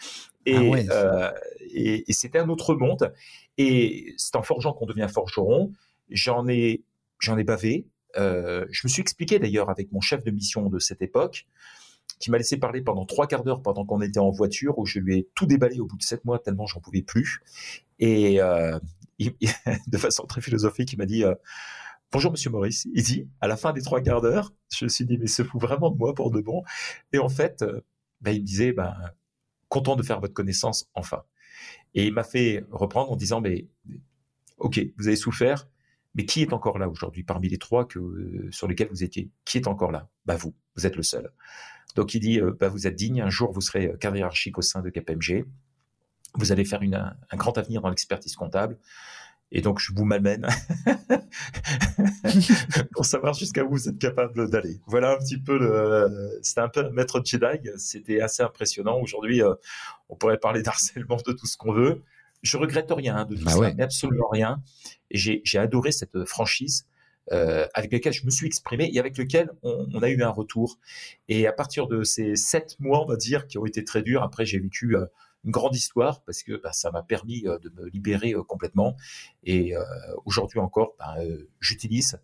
[0.45, 1.31] Et, ah euh,
[1.73, 3.13] et, c'était un autre monde.
[3.57, 5.71] Et c'est en forgeant qu'on devient forgeron.
[6.09, 6.83] J'en ai,
[7.19, 7.87] j'en ai bavé.
[8.17, 11.47] Euh, je me suis expliqué d'ailleurs avec mon chef de mission de cette époque,
[12.19, 14.99] qui m'a laissé parler pendant trois quarts d'heure pendant qu'on était en voiture, où je
[14.99, 17.39] lui ai tout déballé au bout de sept mois tellement j'en pouvais plus.
[17.99, 18.39] Et
[19.19, 21.23] de façon très philosophique, il m'a dit
[22.13, 22.87] Bonjour Monsieur Maurice.
[22.93, 25.43] Il dit, à la fin des trois quarts d'heure, je me suis dit, mais se
[25.43, 26.63] fout vraiment de moi pour de bon.
[27.11, 27.81] Et en fait, euh,
[28.21, 28.95] ben, il me disait, ben,
[29.67, 31.23] content de faire votre connaissance enfin.
[31.95, 33.67] Et il m'a fait reprendre en disant, mais
[34.57, 35.67] ok, vous avez souffert,
[36.15, 37.99] mais qui est encore là aujourd'hui parmi les trois que,
[38.51, 39.29] sur lesquels vous étiez?
[39.43, 40.07] Qui est encore là?
[40.25, 41.29] Bah vous, vous êtes le seul.
[41.95, 44.61] Donc il dit, euh, bah, vous êtes digne, un jour vous serez carrière hiérarchique au
[44.61, 45.45] sein de KPMG,
[46.35, 48.77] vous allez faire un grand avenir dans l'expertise comptable.
[49.51, 50.45] Et donc, je vous m'amène
[52.93, 54.81] pour savoir jusqu'à où vous êtes capable d'aller.
[54.87, 57.69] Voilà un petit peu le, c'était un peu un maître Jedi.
[57.77, 58.99] C'était assez impressionnant.
[58.99, 59.53] Aujourd'hui, euh,
[60.09, 62.03] on pourrait parler d'harcèlement, de tout ce qu'on veut.
[62.43, 64.61] Je regrette rien de tout bah ça, mais absolument rien.
[65.11, 66.85] J'ai, j'ai adoré cette franchise.
[67.33, 70.29] Euh, avec laquelle je me suis exprimé et avec lequel on, on, a eu un
[70.29, 70.79] retour.
[71.27, 74.23] Et à partir de ces sept mois, on va dire, qui ont été très durs,
[74.23, 75.05] après j'ai vécu euh,
[75.47, 78.95] une grande histoire parce que bah, ça m'a permis euh, de me libérer euh, complètement.
[79.43, 79.81] Et euh,
[80.25, 81.15] aujourd'hui encore, bah,
[81.59, 82.19] j'utilise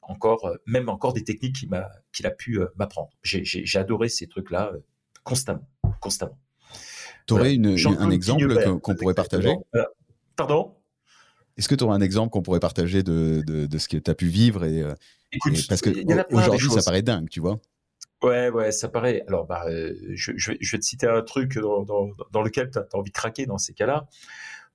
[0.00, 3.10] encore, même encore des techniques qu'il a, qu'il a pu m'apprendre.
[3.22, 4.72] J'ai adoré ces trucs-là
[5.22, 5.68] constamment,
[6.00, 6.38] constamment.
[7.26, 9.54] Tu aurais un exemple qu'on pourrait partager?
[10.34, 10.76] Pardon?
[11.58, 14.14] Est-ce que tu aurais un exemple qu'on pourrait partager de, de, ce que tu as
[14.14, 14.82] pu vivre et,
[15.68, 15.90] Parce que
[16.32, 17.60] aujourd'hui, ça paraît dingue, tu vois?
[18.22, 19.22] Ouais, ouais, ça paraît.
[19.28, 22.42] Alors, bah, euh, je, je, vais, je, vais te citer un truc dans, dans, dans
[22.42, 24.08] lequel tu as, envie de craquer dans ces cas-là.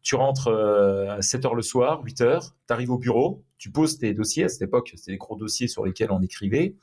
[0.02, 3.70] Tu rentres euh, à 7 heures le soir, 8 heures, tu arrives au bureau, tu
[3.70, 4.46] poses tes dossiers.
[4.46, 6.76] À cette époque, c'était des gros dossiers sur lesquels on écrivait,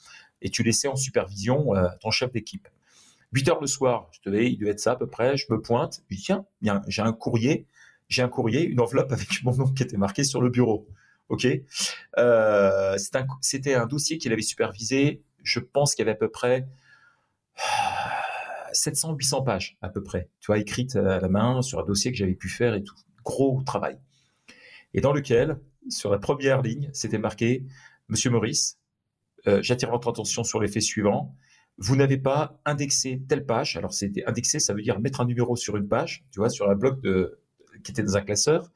[0.42, 2.68] et tu laissais en supervision euh, ton chef d'équipe.
[3.32, 5.60] 8 heures le soir, je te il devait être ça à peu près, je me
[5.60, 6.44] pointe, je tiens,
[6.88, 7.66] j'ai un courrier,
[8.08, 10.86] j'ai un courrier, une enveloppe avec mon nom qui était marqué sur le bureau.
[11.28, 11.46] Ok,
[12.18, 16.30] euh, c'était un, un, dossier qu'il avait supervisé je pense qu'il y avait à peu
[16.30, 16.68] près
[18.72, 22.10] 700, 800 pages à peu près, tu vois, écrites à la main sur un dossier
[22.12, 22.94] que j'avais pu faire et tout.
[23.24, 23.98] Gros travail.
[24.94, 27.64] Et dans lequel, sur la première ligne, c'était marqué
[28.08, 28.78] Monsieur Maurice,
[29.46, 31.34] euh, j'attire votre attention sur l'effet suivant.
[31.78, 33.76] Vous n'avez pas indexé telle page.
[33.76, 36.68] Alors, c'était indexé, ça veut dire mettre un numéro sur une page, tu vois, sur
[36.68, 37.40] un bloc de,
[37.82, 38.70] qui était dans un classeur.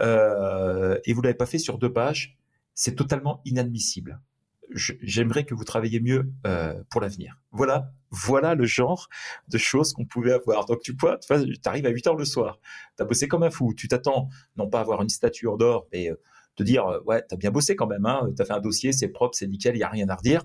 [0.00, 2.36] Euh, et vous l'avez pas fait sur deux pages.
[2.74, 4.20] C'est totalement inadmissible
[4.70, 7.38] j'aimerais que vous travailliez mieux euh, pour l'avenir.
[7.52, 9.08] Voilà, voilà le genre
[9.48, 10.66] de choses qu'on pouvait avoir.
[10.66, 11.32] Donc tu vois, tu
[11.64, 12.58] arrives à 8 heures le soir,
[12.96, 15.56] tu as bossé comme un fou, tu t'attends non pas à avoir une statue en
[15.56, 16.16] d'or, mais euh,
[16.56, 18.60] te dire euh, ouais, tu as bien bossé quand même, hein, tu as fait un
[18.60, 20.42] dossier, c'est propre, c'est nickel, il y a rien à redire.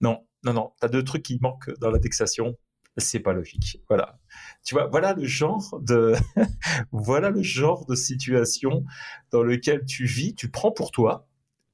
[0.00, 2.56] Non, non, non, tu as deux trucs qui manquent dans l'indexation.
[2.96, 3.80] C'est pas logique.
[3.88, 4.18] Voilà.
[4.64, 6.14] Tu vois, voilà le genre de,
[6.92, 8.84] voilà le genre de situation
[9.30, 11.28] dans lequel tu vis, tu prends pour toi,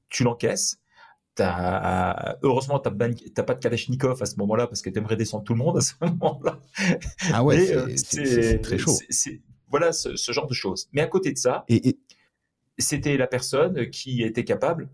[0.09, 0.79] tu l'encaisses,
[2.43, 5.53] heureusement, tu n'as pas de Kalachnikov à ce moment-là parce que tu aimerais descendre tout
[5.53, 6.59] le monde à ce moment-là.
[7.33, 8.97] Ah ouais, euh, c'est très chaud.
[9.69, 10.89] voilà ce, genre de choses.
[10.93, 11.97] Mais à côté de ça, et,
[12.77, 14.89] c'était la personne qui était capable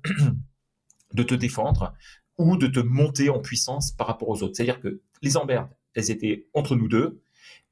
[1.13, 1.93] de te défendre
[2.37, 4.55] ou de te monter en puissance par rapport aux autres.
[4.55, 7.21] C'est-à-dire que les emmerdes, elles étaient entre nous deux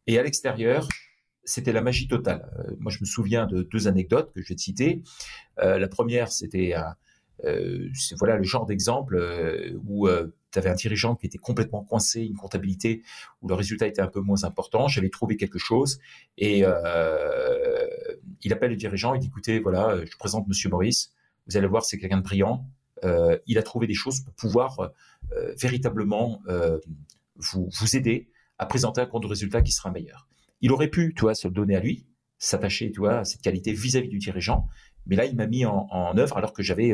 [0.07, 0.88] et à l'extérieur,
[1.43, 2.51] c'était la magie totale.
[2.60, 5.01] Euh, moi, je me souviens de deux anecdotes que je vais te citer.
[5.60, 6.73] Euh, la première, c'était
[8.19, 12.21] voilà le genre d'exemple euh, où euh, tu avais un dirigeant qui était complètement coincé,
[12.21, 13.04] une comptabilité
[13.41, 14.88] où le résultat était un peu moins important.
[14.88, 15.99] J'avais trouvé quelque chose
[16.38, 17.88] et euh,
[18.43, 21.13] il appelle le dirigeant, il dit écoutez, voilà, je présente Monsieur Maurice,
[21.47, 22.65] vous allez voir, c'est quelqu'un de brillant.
[23.04, 24.80] Euh, il a trouvé des choses pour pouvoir
[25.32, 26.80] euh, véritablement euh,
[27.36, 30.27] vous, vous aider à présenter un compte de résultat qui sera meilleur.
[30.62, 32.06] Il aurait pu, tu vois, se le donner à lui,
[32.38, 34.67] s'attacher, tu vois, à cette qualité vis-à-vis du dirigeant,
[35.07, 36.93] mais là, il m'a mis en, œuvre alors que j'avais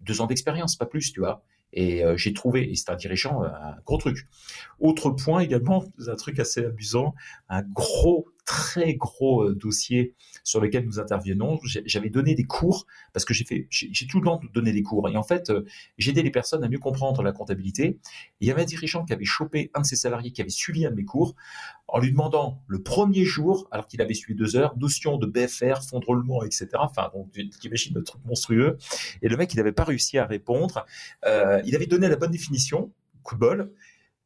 [0.00, 1.42] deux ans d'expérience, pas plus, tu vois.
[1.72, 4.28] Et euh, j'ai trouvé, et c'est un dirigeant, un gros truc.
[4.78, 7.14] Autre point également, un truc assez amusant,
[7.48, 11.60] un gros très gros euh, dossier sur lequel nous intervenons.
[11.64, 15.08] J'avais donné des cours parce que j'ai fait, j'ai tout le temps donné des cours.
[15.08, 15.64] Et en fait, euh,
[15.98, 17.84] j'aidais les personnes à mieux comprendre la comptabilité.
[17.84, 18.00] Et
[18.40, 20.86] il y avait un dirigeant qui avait chopé un de ses salariés qui avait suivi
[20.86, 21.34] un de mes cours
[21.88, 25.82] en lui demandant le premier jour, alors qu'il avait suivi deux heures, notion de BFR,
[25.82, 26.68] fonds de roulement, etc.
[26.78, 28.78] Enfin, donc, t'imagines le truc monstrueux.
[29.20, 30.86] Et le mec, il n'avait pas réussi à répondre.
[31.26, 32.90] Euh, il avait donné la bonne définition,
[33.22, 33.72] coup de bol.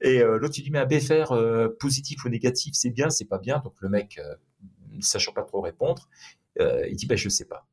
[0.01, 3.25] Et euh, l'autre, il dit, mais un BFR euh, positif ou négatif, c'est bien, c'est
[3.25, 3.61] pas bien.
[3.65, 4.35] Donc le mec, euh,
[4.91, 6.09] ne sachant pas trop répondre,
[6.59, 7.67] il dit, ben, je sais pas.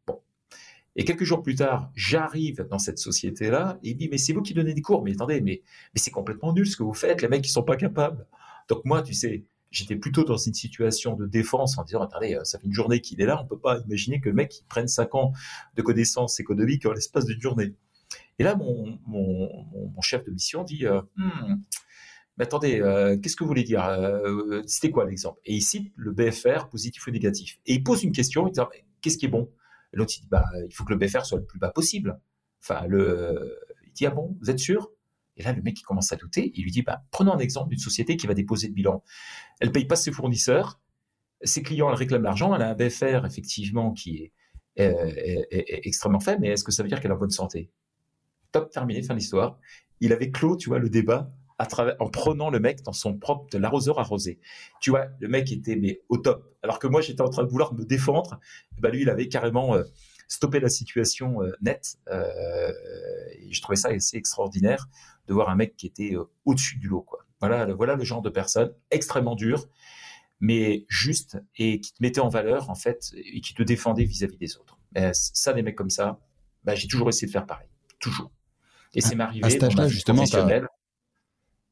[0.95, 4.41] Et quelques jours plus tard, j'arrive dans cette société-là et il dit, mais c'est vous
[4.41, 5.03] qui donnez des cours.
[5.03, 5.61] Mais attendez, mais,
[5.93, 7.21] mais c'est complètement nul ce que vous faites.
[7.21, 8.27] Les mecs, ils sont pas capables.
[8.67, 12.59] Donc moi, tu sais, j'étais plutôt dans une situation de défense en disant, attendez, ça
[12.59, 14.87] fait une journée qu'il est là, on peut pas imaginer que le mec il prenne
[14.87, 15.31] cinq ans
[15.75, 17.73] de connaissances économiques en l'espace d'une journée.
[18.37, 21.55] Et là, mon, mon, mon, chef de mission dit, hmm,
[22.37, 25.39] mais attendez, euh, qu'est-ce que vous voulez dire euh, C'était quoi l'exemple?
[25.45, 27.59] Et il cite le BFR positif ou négatif.
[27.65, 28.59] Et il pose une question, il dit
[29.01, 29.51] qu'est-ce qui est bon?
[29.91, 32.19] L'autre dit bah il faut que le BFR soit le plus bas possible.
[32.61, 34.91] Enfin le, il dit ah bon, vous êtes sûr?
[35.37, 37.69] Et là le mec il commence à douter, il lui dit bah prenons un exemple
[37.69, 39.03] d'une société qui va déposer le bilan.
[39.59, 40.79] Elle paye pas ses fournisseurs,
[41.43, 44.31] ses clients elle réclament l'argent, elle a un BFR effectivement qui
[44.77, 47.69] est, est, extrêmement faible, mais est-ce que ça veut dire qu'elle est en bonne santé?
[48.51, 49.59] Top, terminé, fin d'histoire.
[49.99, 53.57] Il avait clos, tu vois, le débat en prenant le mec dans son propre de
[53.57, 54.39] l'arroseur arrosé.
[54.81, 56.55] Tu vois, le mec était mais au top.
[56.63, 58.39] Alors que moi j'étais en train de vouloir me défendre,
[58.79, 59.83] bah lui il avait carrément euh,
[60.27, 61.97] stoppé la situation euh, nette.
[62.09, 62.71] Euh,
[63.39, 64.87] et je trouvais ça assez extraordinaire
[65.27, 67.01] de voir un mec qui était au-dessus du lot.
[67.01, 67.25] Quoi.
[67.39, 69.67] Voilà, le, voilà le genre de personne extrêmement dur,
[70.39, 74.37] mais juste et qui te mettait en valeur en fait et qui te défendait vis-à-vis
[74.37, 74.77] des autres.
[75.13, 76.19] ça, des mecs comme ça,
[76.63, 77.67] bah, j'ai toujours essayé de faire pareil,
[77.99, 78.31] toujours.
[78.93, 80.23] Et c'est m'arrivé dans ma justement,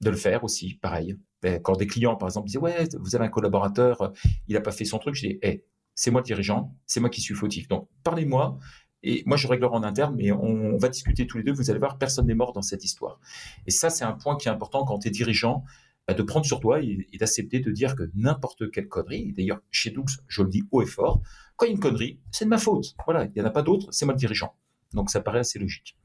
[0.01, 1.17] de le faire aussi, pareil.
[1.41, 4.09] Ben, quand des clients, par exemple, disaient ouais, vous avez un collaborateur, euh,
[4.47, 5.63] il n'a pas fait son truc, je dis hey,
[5.95, 7.67] c'est moi le dirigeant, c'est moi qui suis fautif.
[7.67, 8.57] Donc parlez-moi
[9.03, 11.53] et moi je réglerai en interne, mais on, va discuter tous les deux.
[11.53, 13.19] Vous allez voir, personne n'est mort dans cette histoire.
[13.67, 15.63] Et ça, c'est un point qui est important quand tu es dirigeant,
[16.07, 19.33] ben, de prendre sur toi et, d'accepter de dire que n'importe quelle connerie.
[19.33, 21.21] D'ailleurs, chez Doux, je le dis haut et fort,
[21.55, 22.95] quand il y a une connerie, c'est de ma faute.
[23.05, 24.55] Voilà, il n'y en a pas d'autre, c'est moi le dirigeant.
[24.93, 25.97] Donc ça paraît assez logique.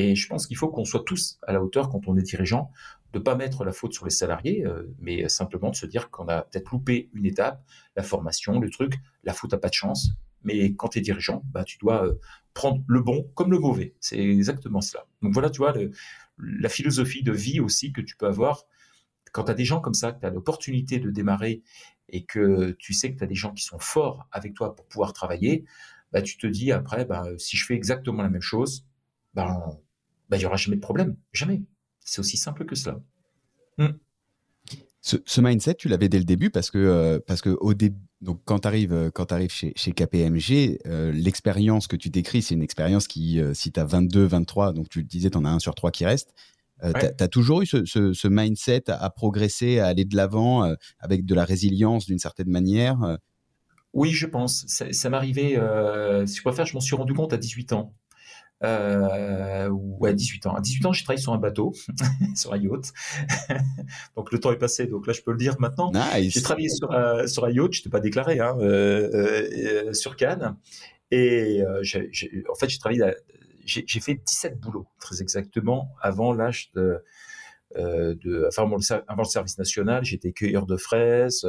[0.00, 2.70] Et je pense qu'il faut qu'on soit tous à la hauteur quand on est dirigeant,
[3.12, 6.28] de pas mettre la faute sur les salariés, euh, mais simplement de se dire qu'on
[6.28, 7.64] a peut-être loupé une étape,
[7.96, 10.10] la formation, le truc, la faute n'a pas de chance.
[10.44, 12.14] Mais quand tu es dirigeant, bah, tu dois euh,
[12.54, 13.96] prendre le bon comme le mauvais.
[13.98, 15.04] C'est exactement cela.
[15.20, 15.74] Donc voilà, tu vois,
[16.38, 18.66] la philosophie de vie aussi que tu peux avoir
[19.32, 21.62] quand tu as des gens comme ça, que tu as l'opportunité de démarrer
[22.08, 24.86] et que tu sais que tu as des gens qui sont forts avec toi pour
[24.86, 25.64] pouvoir travailler,
[26.12, 28.86] bah, tu te dis après, bah, si je fais exactement la même chose,
[29.34, 29.80] bah,
[30.28, 31.16] bah, il n'y aura jamais de problème.
[31.32, 31.62] Jamais.
[32.00, 33.00] C'est aussi simple que cela.
[33.78, 33.92] Hmm.
[35.00, 38.40] Ce, mindset, tu l'avais dès le début parce que, euh, parce que au début, donc
[38.44, 42.54] quand tu arrives, euh, quand arrives chez, chez KPMG, euh, l'expérience que tu décris, c'est
[42.54, 45.60] une expérience qui, si tu as 22, 23, donc tu disais, tu en as un
[45.60, 46.34] sur trois qui reste.
[46.82, 51.34] Tu as, toujours eu ce, ce, mindset à, progresser, à aller de l'avant avec de
[51.34, 53.18] la résilience d'une certaine manière
[53.92, 54.64] Oui, je pense.
[54.68, 55.58] Ça, ça m'arrivait,
[56.26, 57.94] si je préfère, je m'en suis rendu compte à 18 ans
[58.64, 60.54] euh, ou à 18 ans.
[60.54, 61.72] À 18 ans, j'ai travaillé sur un bateau,
[62.34, 62.92] sur un yacht.
[64.16, 65.92] donc le temps est passé, donc là je peux le dire maintenant.
[66.18, 70.16] J'ai travaillé sur, euh, sur un yacht, je t'ai pas déclaré, hein, euh, euh, sur
[70.16, 70.56] Cannes.
[71.10, 73.02] Et en fait, j'ai travaillé,
[73.64, 77.02] j'ai fait 17 boulots, très exactement, avant l'âge de
[77.76, 81.46] enfin, avant le, service national, j'étais cueilleur de fraises.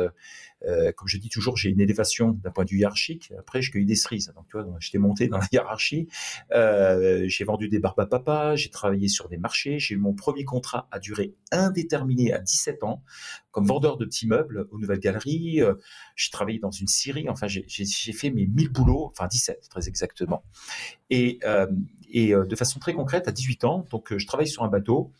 [0.66, 3.32] Euh, comme je dis toujours, j'ai une élévation d'un point de vue hiérarchique.
[3.38, 4.34] Après, je cueille des cerises.
[4.36, 6.08] Donc, tu vois, j'étais monté dans la hiérarchie.
[6.52, 8.56] Euh, j'ai vendu des barbes à papa.
[8.56, 9.80] J'ai travaillé sur des marchés.
[9.80, 13.04] J'ai eu mon premier contrat à durée indéterminée à 17 ans
[13.52, 15.62] comme vendeur de petits meubles aux Nouvelles Galeries.
[15.62, 15.76] Euh,
[16.16, 17.30] j'ai travaillé dans une scierie.
[17.30, 20.44] Enfin, j'ai fait mes 1000 boulots, enfin 17 très exactement.
[21.10, 21.68] Et, euh,
[22.12, 25.12] et de façon très concrète, à 18 ans, donc je travaille sur un bateau.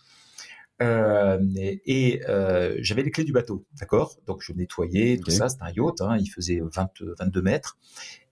[0.82, 4.16] Euh, et, euh, j'avais les clés du bateau, d'accord?
[4.28, 6.90] Donc je nettoyais tout ça, c'était un yacht, hein, il faisait 20,
[7.20, 7.78] 22 mètres.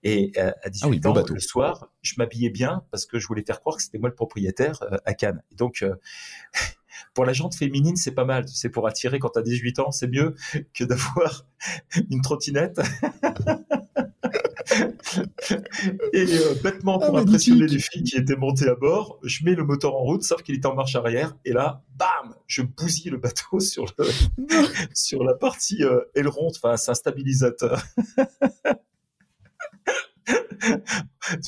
[0.02, 3.42] Et euh, à 18 ah ans, le soir, je m'habillais bien parce que je voulais
[3.42, 5.42] faire croire que c'était moi le propriétaire euh, à Cannes.
[5.52, 5.84] Et donc,
[7.14, 8.46] pour la jante féminine, c'est pas mal.
[8.48, 10.34] C'est pour attirer quand tu as 18 ans, c'est mieux
[10.72, 11.46] que d'avoir
[12.10, 12.80] une trottinette.
[16.12, 19.54] et euh, bêtement, pour ah, impressionner les filles qui étaient montées à bord, je mets
[19.54, 21.36] le moteur en route, sauf qu'il était en marche arrière.
[21.44, 24.06] Et là, bam, je bousille le bateau sur, le,
[24.94, 26.48] sur la partie euh, aileron.
[26.48, 27.82] Enfin, c'est un stabilisateur.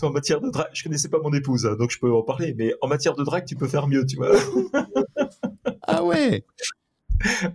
[0.02, 2.54] en matière de drague, je connaissais pas mon épouse, hein, donc je peux en parler,
[2.56, 4.30] mais en matière de drague, tu peux faire mieux, tu vois.
[5.82, 6.44] ah ouais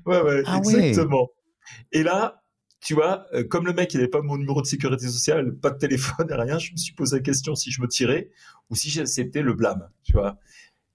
[0.05, 1.29] Ouais, ouais, ah exactement.
[1.91, 2.43] Et là,
[2.85, 5.71] tu vois, euh, comme le mec, il n'avait pas mon numéro de sécurité sociale, pas
[5.71, 8.29] de téléphone et rien, je me suis posé la question si je me tirais
[8.69, 10.37] ou si j'acceptais le blâme, tu vois.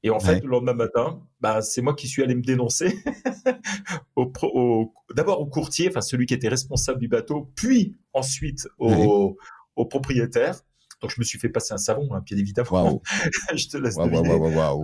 [0.05, 2.97] Et en fait, le lendemain matin, bah, c'est moi qui suis allé me dénoncer
[4.17, 9.37] au, d'abord au courtier, enfin celui qui était responsable du bateau, puis ensuite au,
[9.75, 10.61] au propriétaire.
[11.03, 13.03] Donc je me suis fait passer un savon, hein, bien évidemment.
[13.55, 14.31] je te laisse deviner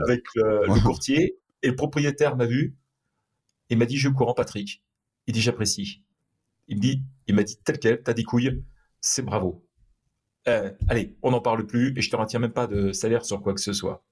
[0.04, 1.38] avec le, courtier.
[1.62, 2.74] Et le propriétaire m'a vu
[3.70, 4.82] et m'a dit je courant Patrick.
[5.28, 6.02] Il dit j'apprécie.
[6.68, 8.62] Il me dit, il m'a dit tel quel, t'as des couilles,
[9.00, 9.64] c'est bravo.
[10.48, 13.42] Euh, allez, on n'en parle plus et je te retiens même pas de salaire sur
[13.42, 14.04] quoi que ce soit.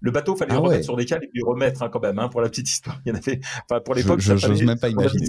[0.00, 2.18] Le bateau, fallait ah le remettre sur des cales et puis remettre hein, quand même
[2.18, 3.00] hein, pour la petite histoire.
[3.06, 5.26] Il y en avait, enfin pour l'époque, je n'ose même pas imaginer.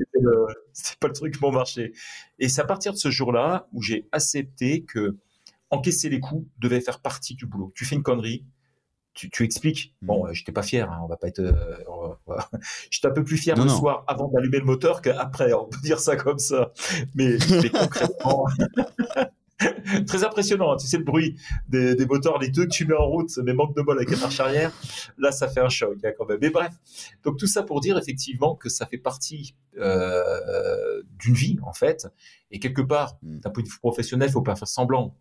[0.74, 1.94] C'est pas le truc bon marché.
[2.40, 5.18] Et c'est à partir de ce jour-là où j'ai accepté que
[5.70, 7.72] encaisser les coups devait faire partie du boulot.
[7.76, 8.46] Tu fais une connerie,
[9.16, 9.96] tu, tu expliques.
[10.02, 10.08] Hmm.
[10.08, 11.40] Bon, je j'étais pas fier, hein, on va pas être.
[11.40, 11.78] Euh,
[12.92, 15.52] j'étais un peu plus fier le soir avant d'allumer le moteur qu'après.
[15.54, 16.72] On peut dire ça comme ça.
[17.16, 18.46] Mais, mais concrètement.
[20.06, 20.78] Très impressionnant, hein.
[20.78, 21.38] tu sais le bruit
[21.70, 24.12] des, des, moteurs, les deux que tu mets en route, mais manque de bol avec
[24.12, 24.74] la marche arrière,
[25.18, 26.40] là ça fait un choc hein, quand même.
[26.42, 26.74] Mais bref,
[27.24, 32.06] donc tout ça pour dire effectivement que ça fait partie euh, d'une vie en fait,
[32.52, 33.40] et quelque part, hmm.
[33.40, 35.16] d'un point de vue professionnel, faut pas faire semblant.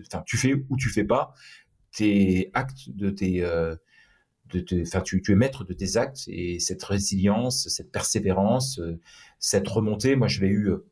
[0.00, 1.32] Enfin, tu fais ou tu fais pas,
[1.94, 3.76] tes actes, de tes, euh,
[4.52, 9.00] de enfin, tu, es maître de tes actes et cette résilience, cette persévérance, euh,
[9.38, 10.16] cette remontée.
[10.16, 10.86] Moi, je l'ai eu, euh,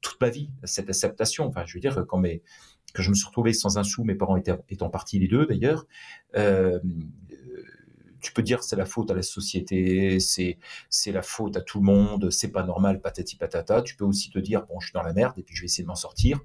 [0.00, 1.46] toute ma vie, cette acceptation.
[1.46, 2.42] Enfin, je veux dire, quand mes,
[2.94, 5.46] que je me suis retrouvé sans un sou, mes parents étaient, étant partis les deux
[5.46, 5.86] d'ailleurs,
[8.20, 10.58] tu peux dire c'est la faute à la société, c'est
[10.90, 13.82] c'est la faute à tout le monde, c'est pas normal, patati patata.
[13.82, 15.66] Tu peux aussi te dire bon, je suis dans la merde et puis je vais
[15.66, 16.40] essayer de m'en sortir.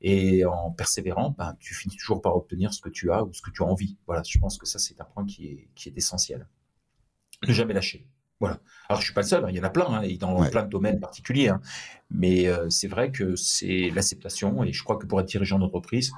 [0.00, 3.42] Et en persévérant, ben, tu finis toujours par obtenir ce que tu as ou ce
[3.42, 3.96] que tu as envie.
[4.06, 6.48] Voilà, je pense que ça c'est un point qui est qui est essentiel.
[7.46, 8.06] Ne jamais lâcher.
[8.40, 8.58] Voilà.
[8.88, 10.42] Alors je suis pas le seul, hein, il y en a plein, hein, et dans
[10.48, 11.48] plein de domaines particuliers.
[11.48, 11.60] Hein.
[12.10, 16.10] Mais euh, c'est vrai que c'est l'acceptation, et je crois que pour être dirigeant d'entreprise,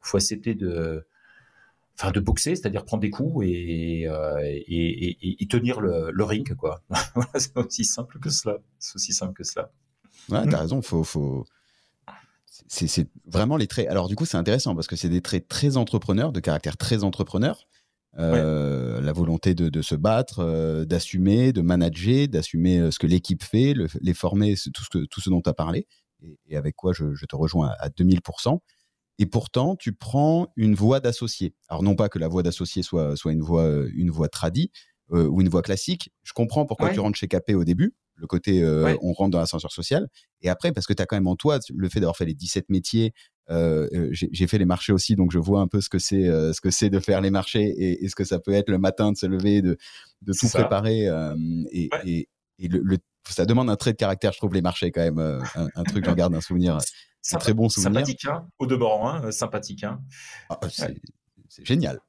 [0.00, 1.06] faut accepter de
[1.98, 6.54] enfin de boxer, c'est-à-dire prendre des coups et, euh, et, et, tenir le, le, ring,
[6.54, 6.82] quoi.
[7.34, 8.58] c'est aussi simple que cela.
[8.78, 9.72] C'est aussi simple que cela.
[10.28, 10.80] Ouais, t'as raison.
[10.80, 11.44] Faut, faut...
[12.68, 13.88] C'est vraiment les traits.
[13.88, 17.02] Alors du coup, c'est intéressant parce que c'est des traits très entrepreneurs, de caractère très
[17.02, 17.66] entrepreneur.
[18.18, 23.42] Euh, la volonté de, de se battre, euh, d'assumer, de manager, d'assumer ce que l'équipe
[23.44, 25.86] fait, le, les former, tout ce, que, tout ce dont tu as parlé,
[26.20, 28.58] et, et, avec quoi je, je te rejoins à, à 2000%
[29.18, 31.54] et pourtant tu prends une voie d'associé.
[31.68, 34.70] Alors non pas que la voie d'associé soit soit une voie une voie tradie
[35.12, 36.12] euh, ou une voie classique.
[36.22, 39.38] Je comprends pourquoi tu rentres chez Capé au début, le côté euh, on rentre dans
[39.38, 40.08] l'ascenseur social,
[40.42, 42.34] et après parce que tu as quand même en toi le fait d'avoir fait les
[42.34, 43.12] 17 métiers.
[43.50, 46.26] Euh, euh j'ai fait les marchés aussi, donc je vois un peu ce que c'est
[46.26, 48.78] ce que c'est de faire les marchés et, et, ce que ça peut être le
[48.78, 49.78] matin de se lever, de
[50.20, 51.08] de tout préparer
[51.72, 52.28] et, et,
[52.58, 52.98] et le, le,
[53.32, 56.04] ça demande un trait de caractère, je trouve les marchés quand même un, un truc
[56.04, 56.78] j'en garde un souvenir
[57.28, 58.00] c'est un très bon souvenir.
[58.00, 59.84] Sympathique, hein, au demeurant, hein, sympathique.
[59.84, 60.00] Hein.
[60.48, 62.00] Ah, c'est génial.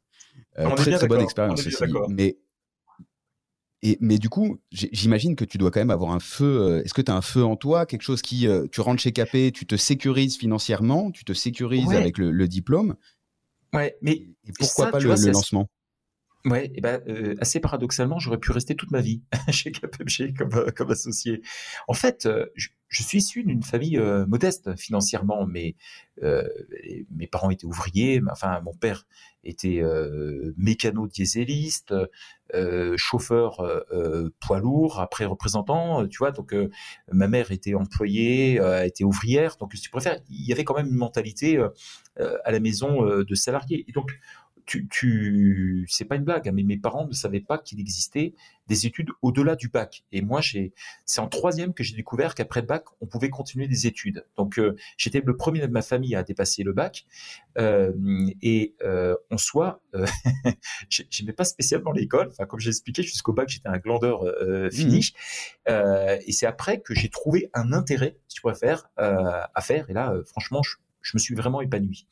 [0.57, 1.83] Euh, très très bonne expérience aussi.
[2.09, 2.37] Mais,
[3.81, 6.61] et, mais du coup, j'imagine que tu dois quand même avoir un feu.
[6.61, 8.47] Euh, est-ce que tu as un feu en toi Quelque chose qui.
[8.47, 12.95] Euh, tu rentres chez Capé, tu te sécurises financièrement, tu te sécurises avec le, diplôme.
[13.73, 14.13] Ouais, mais.
[14.45, 15.69] Et pourquoi pas le, le lancement?
[16.45, 17.01] Ouais, et ben
[17.41, 19.21] assez paradoxalement, j'aurais pu rester toute ma vie
[19.51, 21.41] chez KPMG comme, euh, comme associé.
[21.89, 25.75] En fait, euh, je, suis issu d'une famille euh, modeste financièrement, mais
[26.21, 28.21] mes parents étaient ouvriers.
[28.31, 29.05] Enfin, mon père
[29.45, 29.81] était
[30.57, 31.93] mécano-dieseliste,
[32.97, 33.65] chauffeur
[34.41, 36.31] poids lourd, après représentant, tu vois.
[36.31, 36.53] Donc,
[37.09, 39.55] ma mère était employée, était ouvrière.
[39.61, 41.57] Donc, tu préfères, il y avait quand même une mentalité
[42.17, 43.85] à la maison de salarié.
[43.87, 44.11] Et donc,
[44.69, 48.35] tu, tu c'est pas une blague, hein, mais mes parents ne savaient pas qu'il existait
[48.67, 50.03] des études au-delà du bac.
[50.11, 50.73] Et moi, j'ai,
[51.05, 54.27] c'est en troisième que j'ai découvert qu'après le bac, on pouvait continuer des études.
[54.37, 57.07] Donc, euh, j'étais le premier de ma famille à dépasser le bac.
[57.57, 57.93] Euh,
[58.43, 59.81] et euh, en soi,
[60.89, 62.27] j'aimais pas spécialement l'école.
[62.27, 65.13] Enfin, comme j'ai expliqué, jusqu'au bac, j'étais un glandeur mmh finish.
[65.67, 69.89] et c'est après que j'ai trouvé un intérêt, si tu préfères, à faire.
[69.89, 72.07] Et là, franchement, je Je me suis vraiment épanoui.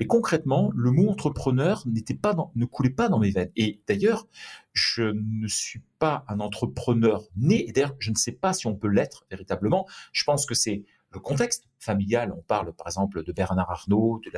[0.00, 3.50] Mais concrètement, le mot entrepreneur n'était pas ne coulait pas dans mes veines.
[3.56, 4.26] Et d'ailleurs,
[4.72, 7.70] je ne suis pas un entrepreneur né.
[7.72, 9.86] D'ailleurs, je ne sais pas si on peut l'être véritablement.
[10.12, 12.32] Je pense que c'est le contexte familial.
[12.36, 14.30] On parle par exemple de Bernard Arnault, de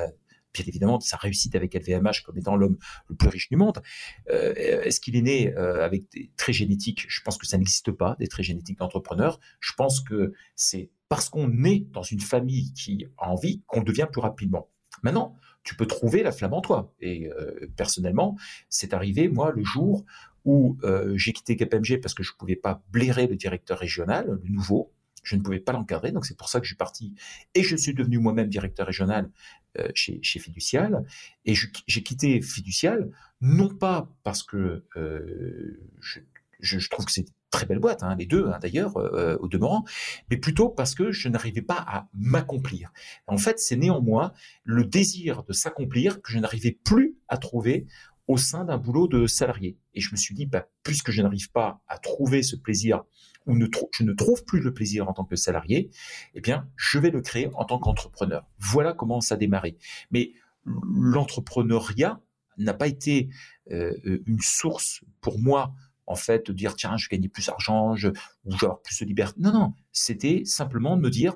[0.55, 3.83] bien évidemment de sa réussite avec LVMH comme étant l'homme le plus riche du monde.
[4.31, 7.07] Euh, est-ce qu'il est né euh, avec des traits génétiques?
[7.09, 9.40] Je pense que ça n'existe pas, des traits génétiques d'entrepreneur.
[9.61, 14.07] Je pense que c'est parce qu'on est dans une famille qui a envie qu'on devient
[14.11, 14.68] plus rapidement.
[15.03, 16.94] Maintenant, tu peux trouver la flamme en toi.
[17.01, 18.37] Et euh, personnellement,
[18.68, 20.05] c'est arrivé, moi, le jour
[20.44, 20.79] où
[21.16, 24.92] j'ai quitté KPMG parce que je ne pouvais pas blairer le directeur régional, le nouveau,
[25.29, 27.14] je ne pouvais pas l'encadrer, donc c'est pour ça que je suis parti
[27.55, 29.31] et je suis devenu moi-même directeur régional
[29.79, 31.05] euh, chez, chez Fiducial.
[31.44, 36.21] Et j'ai quitté Fiducial, non pas parce que euh, je,
[36.61, 39.85] je, trouve que c'est très belle boîte, hein, les deux hein, d'ailleurs, euh, au demeurant,
[40.31, 42.93] mais plutôt parce que je n'arrivais pas à m'accomplir.
[43.27, 44.33] En fait, c'est néanmoins
[44.65, 47.87] le désir de s'accomplir que je n'arrivais plus à trouver
[48.27, 49.79] au sein d'un boulot de salarié.
[49.95, 53.05] Et je me suis dit, bah, puisque je n'arrive pas à trouver ce plaisir
[53.47, 53.57] ou
[53.93, 55.91] je ne trouve plus le plaisir en tant que salarié,
[56.35, 58.47] eh bien, je vais le créer en tant qu'entrepreneur.
[58.59, 59.79] Voilà comment ça a démarré.
[60.11, 60.33] Mais
[60.67, 62.21] l'entrepreneuriat
[62.59, 63.31] n'a pas été
[63.71, 63.95] euh,
[64.27, 65.75] une source pour moi
[66.09, 68.09] en fait dire tiens je vais gagner plus d'argent je,
[68.44, 71.35] ou je plus de liberté non non c'était simplement de me dire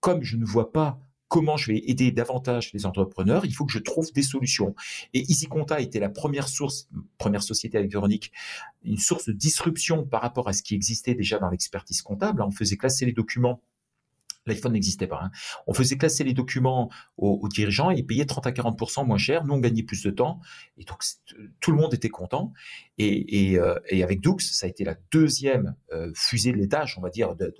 [0.00, 3.72] comme je ne vois pas comment je vais aider davantage les entrepreneurs, il faut que
[3.72, 4.74] je trouve des solutions.
[5.12, 8.32] Et EasyConta était la première source, première société avec Véronique,
[8.82, 12.42] une source de disruption par rapport à ce qui existait déjà dans l'expertise comptable.
[12.42, 13.60] On faisait classer les documents
[14.48, 15.20] L'iPhone n'existait pas.
[15.24, 15.30] Hein.
[15.66, 19.44] On faisait classer les documents aux, dirigeants et payer 30 à 40 moins cher.
[19.44, 20.40] Nous, on gagnait plus de temps.
[20.76, 21.02] Et donc,
[21.60, 22.52] tout le monde était content.
[23.00, 27.10] Euh, et avec Dux, ça a été la deuxième euh, fusée de l'étage, on va
[27.10, 27.52] dire, de,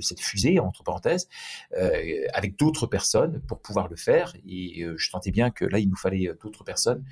[0.00, 1.28] cette fusée, entre parenthèses,
[1.76, 4.34] euh, avec d'autres personnes pour pouvoir le faire.
[4.46, 7.04] Et je sentais bien que là, il nous fallait d'autres personnes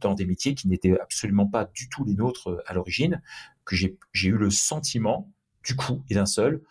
[0.00, 3.22] dans des métiers qui n'étaient absolument pas du tout les nôtres à l'origine,
[3.64, 5.30] que j'ai eu le sentiment,
[5.64, 6.62] du coup, et d'un seul,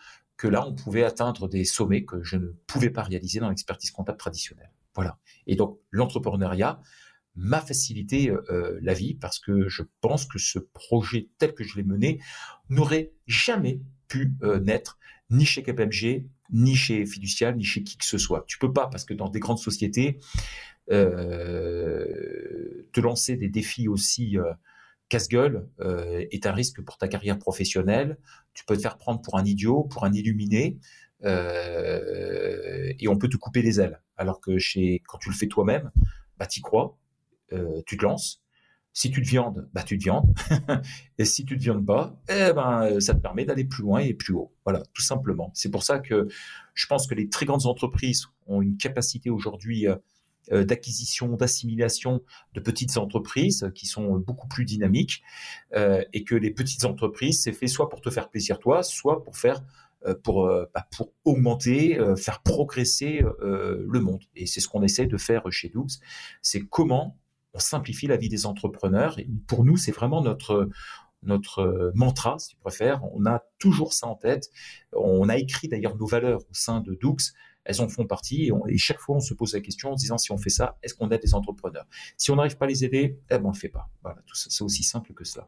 [0.47, 4.17] là, on pouvait atteindre des sommets que je ne pouvais pas réaliser dans l'expertise comptable
[4.17, 4.71] traditionnelle.
[4.95, 5.17] Voilà.
[5.47, 6.82] Et donc, l'entrepreneuriat
[7.36, 11.77] m'a facilité euh, la vie parce que je pense que ce projet tel que je
[11.77, 12.19] l'ai mené
[12.69, 14.97] n'aurait jamais pu euh, naître
[15.30, 18.43] ni chez KPMG, ni chez Fiducial, ni chez qui que ce soit.
[18.47, 20.19] Tu peux pas parce que dans des grandes sociétés,
[20.91, 24.36] euh, te lancer des défis aussi
[25.12, 28.17] casse-gueule euh, est un risque pour ta carrière professionnelle.
[28.54, 30.80] Tu peux te faire prendre pour un idiot, pour un illuminé,
[31.26, 34.02] euh, et on peut te couper les ailes.
[34.15, 35.91] Alors que chez, quand tu le fais toi-même,
[36.38, 36.97] bah y crois,
[37.52, 38.41] euh, tu te lances.
[38.93, 40.34] Si tu te viandes, bah tu te viandes.
[41.17, 44.13] et si tu te viandes pas, eh ben ça te permet d'aller plus loin et
[44.13, 44.54] plus haut.
[44.65, 45.52] Voilà, tout simplement.
[45.54, 46.30] C'est pour ça que
[46.74, 49.88] je pense que les très grandes entreprises ont une capacité aujourd'hui
[50.49, 52.21] d'acquisition, d'assimilation
[52.54, 55.23] de petites entreprises qui sont beaucoup plus dynamiques
[55.75, 59.23] euh, et que les petites entreprises, c'est fait soit pour te faire plaisir toi, soit
[59.23, 59.63] pour faire
[60.06, 64.23] euh, pour, bah, pour augmenter, faire progresser le monde.
[64.36, 65.88] Et c'est ce qu'on essaie de faire chez Doux,
[66.41, 67.17] c'est comment
[67.54, 69.19] on simplifie la vie des entrepreneurs.
[69.19, 70.69] Et pour nous, c'est vraiment notre
[71.23, 73.01] notre mantra, si tu préfères.
[73.13, 74.49] On a toujours ça en tête.
[74.91, 77.17] On a écrit d'ailleurs nos valeurs au sein de Doux
[77.63, 80.17] elles en font partie et, chaque fois on se pose la question en se disant
[80.17, 81.86] si on fait ça, est-ce qu'on aide les entrepreneurs?
[82.17, 83.89] Si on n'arrive pas à les aider, eh ben on le fait pas.
[84.04, 85.47] Voilà, tout ça, c'est aussi simple que cela.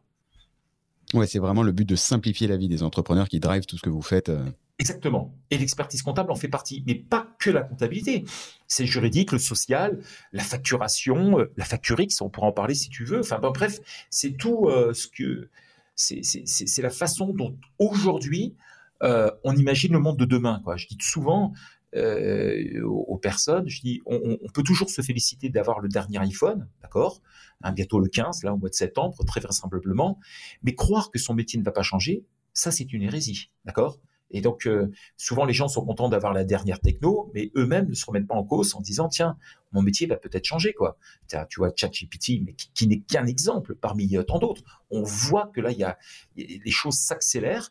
[1.12, 3.82] Ouais, c'est vraiment le but de simplifier la vie des entrepreneurs qui drive tout ce
[3.82, 4.30] que vous faites.
[4.30, 4.44] Euh.
[4.80, 5.32] Exactement.
[5.50, 8.24] Et l'expertise comptable en fait partie, mais pas que la comptabilité.
[8.66, 10.00] C'est juridique, le social,
[10.32, 13.20] la facturation, euh, la facturix, on pourra en parler si tu veux.
[13.20, 13.78] Enfin bref,
[14.10, 15.48] c'est tout euh, ce que
[15.96, 18.54] c'est la façon dont aujourd'hui
[19.00, 20.62] on imagine le monde de demain.
[20.64, 20.78] Quoi.
[20.78, 21.52] Je dis souvent,
[21.96, 23.68] euh, aux, personnes.
[23.68, 27.22] Je dis, on, peut toujours se féliciter d'avoir le dernier iPhone, d'accord?
[27.62, 30.18] Hein, Bientôt le 15, là, au mois de septembre, très vraisemblablement.
[30.62, 33.98] Mais croire que son métier ne va pas changer, ça, c'est une hérésie, d'accord?
[34.30, 37.94] Et donc, euh, souvent, les gens sont contents d'avoir la dernière techno, mais eux-mêmes ne
[37.94, 39.36] se remettent pas en cause en disant, tiens,
[39.72, 40.98] mon métier va peut-être changer, quoi.
[41.28, 44.62] Tu vois, ChatGPT, mais qui, n'est qu'un exemple parmi euh, tant d'autres.
[44.90, 45.98] On voit que là, il y a,
[46.36, 47.70] les choses s'accélèrent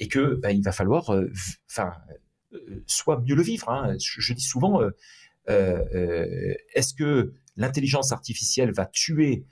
[0.00, 1.12] et que ben, il va falloir,
[1.70, 1.92] enfin,
[2.86, 3.68] soit mieux le vivre.
[3.68, 3.96] Hein.
[3.98, 4.90] Je, dis souvent, euh,
[5.48, 9.44] euh, est-ce que l'intelligence artificielle va tuer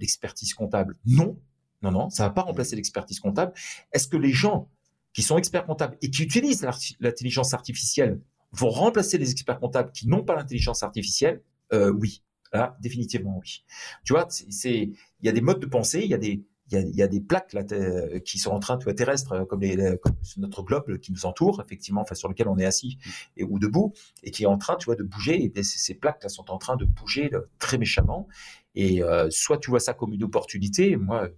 [0.00, 0.98] l'expertise comptable?
[1.06, 1.38] Non,
[1.80, 3.52] non, non, ça va pas remplacer l'expertise comptable.
[3.92, 4.68] Est-ce que les gens
[5.14, 6.66] qui sont experts comptables et qui utilisent
[7.00, 8.20] l'intelligence artificielle
[8.52, 11.42] vont remplacer les experts comptables qui n'ont pas l'intelligence artificielle?
[11.72, 12.22] Oui,
[12.52, 13.64] là, définitivement oui.
[14.04, 16.96] Tu vois, c'est il y a des modes de pensée, il y a des il
[16.96, 17.62] y a, des plaques là,
[18.24, 21.62] qui sont en train, tu vois, terrestres, comme, les, comme notre globe qui nous entoure,
[21.64, 22.98] effectivement, enfin, sur lequel on est assis
[23.36, 23.92] et, ou debout,
[24.22, 25.44] et qui est en train, tu vois, de bouger.
[25.44, 28.28] Et ces, plaques là sont en train de bouger très méchamment.
[28.74, 30.96] Et euh, soit tu vois ça comme une opportunité.
[30.96, 31.28] Moi,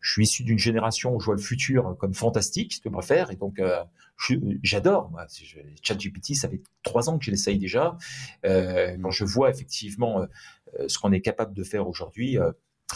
[0.00, 3.30] je suis issu d'une génération où je vois le futur comme fantastique, si tu préfères,
[3.30, 3.82] et donc euh,
[4.62, 5.10] j'adore.
[5.10, 5.26] Moi,
[5.82, 7.96] ChatGPT, ça fait trois ans que je l'essaye déjà.
[8.44, 10.26] Euh, quand je vois effectivement
[10.78, 12.52] euh, ce qu'on est capable de faire aujourd'hui, euh,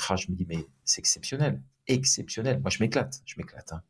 [0.09, 2.61] ah, je me dis mais c'est exceptionnel, exceptionnel.
[2.61, 3.73] Moi, je m'éclate, je m'éclate.
[3.73, 3.83] Hein.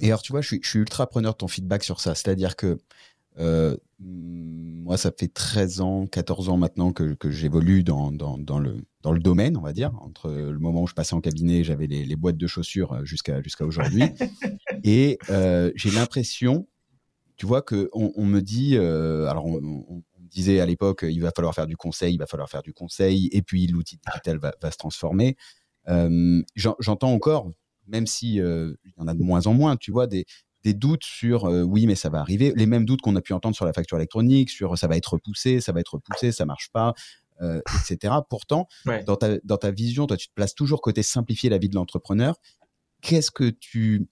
[0.00, 2.14] Et alors, tu vois, je suis, je suis, ultra preneur de ton feedback sur ça.
[2.14, 2.78] C'est-à-dire que
[3.38, 9.20] euh, moi, ça fait 13 ans, 14 ans maintenant que, j'évolue dans, le, dans le
[9.20, 12.36] domaine, on va dire, entre le moment où je passais en cabinet, j'avais les, boîtes
[12.36, 14.02] de chaussures euh, jusqu'à jusqu'à aujourd'hui.
[14.84, 16.68] et euh, j'ai l'impression,
[17.36, 21.66] tu vois, qu'on on me dit, alors on, disait à l'époque, il va falloir faire
[21.66, 24.76] du conseil, il va falloir faire du conseil, et puis l'outil digital va, va, se
[24.76, 25.36] transformer.
[26.56, 27.50] J'entends encore,
[27.86, 30.26] même si il y en a de moins en moins, tu vois, des,
[30.64, 32.52] des doutes sur euh, oui, mais ça va arriver.
[32.56, 35.14] Les mêmes doutes qu'on a pu entendre sur la facture électronique, sur ça va être
[35.14, 36.94] repoussé, ça va être repoussé, ça marche pas,
[37.40, 38.14] euh, etc.
[38.28, 38.66] Pourtant,
[39.06, 41.74] dans, ta, dans ta vision, toi, tu te places toujours côté simplifier la vie de
[41.74, 42.36] l'entrepreneur.
[43.00, 44.08] Qu'est-ce que tu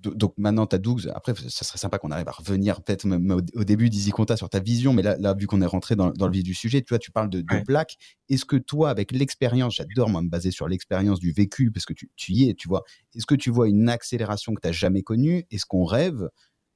[0.00, 1.12] donc maintenant, tu as 12.
[1.14, 3.06] Après, ça serait sympa qu'on arrive à revenir peut-être
[3.54, 6.08] au début d'Easy Conta sur ta vision, mais là, là vu qu'on est rentré dans,
[6.10, 7.96] le vif du sujet, tu vois, tu parles de, de plaques.
[8.28, 11.92] Est-ce que toi, avec l'expérience, j'adore moi me baser sur l'expérience du vécu parce que
[11.92, 12.84] tu, tu, y es, tu vois,
[13.14, 15.44] est-ce que tu vois une accélération que tu n'as jamais connue?
[15.50, 16.28] Est-ce qu'on rêve?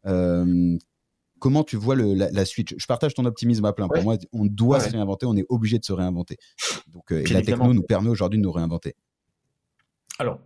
[0.07, 0.77] Euh,
[1.43, 2.73] Comment tu vois le, la, suite?
[2.79, 3.89] Je partage ton optimisme à plein.
[3.89, 6.37] Pour moi, on doit se réinventer, on est obligé de se réinventer.
[6.87, 8.95] Donc, euh, et la techno nous permet aujourd'hui de nous réinventer.
[10.19, 10.41] Alors,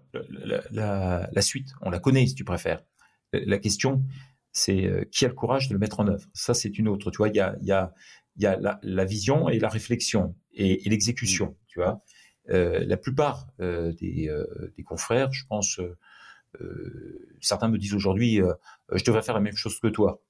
[0.70, 2.84] la, suite, on la connaît si tu préfères.
[3.32, 4.04] La question,
[4.52, 6.26] c'est euh, qui a le courage de le mettre en œuvre?
[6.32, 7.10] Ça, c'est une autre.
[7.10, 7.92] Tu vois, il y a, y a,
[8.36, 11.56] y a la, vision et la réflexion et, l'exécution.
[11.66, 12.02] Tu vois,
[12.48, 14.30] euh, la plupart euh, des,
[14.84, 15.80] confrères, je pense,
[17.42, 18.40] certains me disent aujourd'hui,
[18.92, 20.22] je devrais faire la même chose que toi.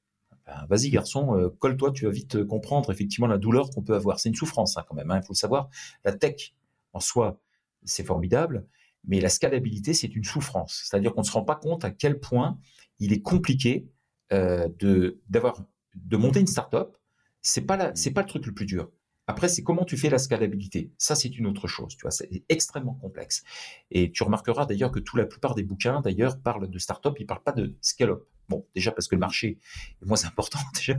[0.44, 4.18] Ben, vas-y garçon, colle-toi, tu vas vite comprendre effectivement la douleur qu'on peut avoir.
[4.18, 5.68] C'est une souffrance hein, quand même, hein, il faut le savoir.
[6.04, 6.54] La tech
[6.92, 7.38] en soi,
[7.84, 8.66] c'est formidable,
[9.06, 10.82] mais la scalabilité, c'est une souffrance.
[10.84, 12.58] C'est-à-dire qu'on ne se rend pas compte à quel point
[12.98, 13.88] il est compliqué
[14.32, 16.96] euh, de monter une startup.
[17.42, 18.90] C'est pas pas le truc le plus dur.
[19.28, 20.92] Après, c'est comment tu fais la scalabilité.
[20.98, 21.96] Ça, c'est une autre chose.
[21.96, 23.42] Tu vois, c'est extrêmement complexe.
[23.90, 27.16] Et tu remarqueras d'ailleurs que la plupart des bouquins, d'ailleurs, parlent de start-up.
[27.18, 28.24] Ils parlent pas de scale-up.
[28.48, 29.58] Bon, déjà parce que le marché
[30.00, 30.98] est moins important déjà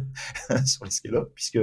[0.66, 1.60] sur les scale-up, puisque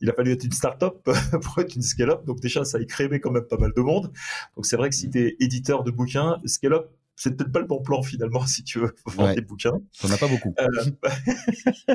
[0.00, 1.08] il a fallu être une start-up
[1.42, 2.24] pour être une scale-up.
[2.24, 4.12] Donc déjà, ça a créé quand même pas mal de monde.
[4.56, 5.10] Donc c'est vrai que si mmh.
[5.10, 8.80] tu es éditeur de bouquins, scale-up, c'est peut-être pas le bon plan finalement si tu
[8.80, 9.80] veux vendre des bouquins.
[10.02, 10.54] On n'a pas beaucoup.
[10.58, 11.94] Euh,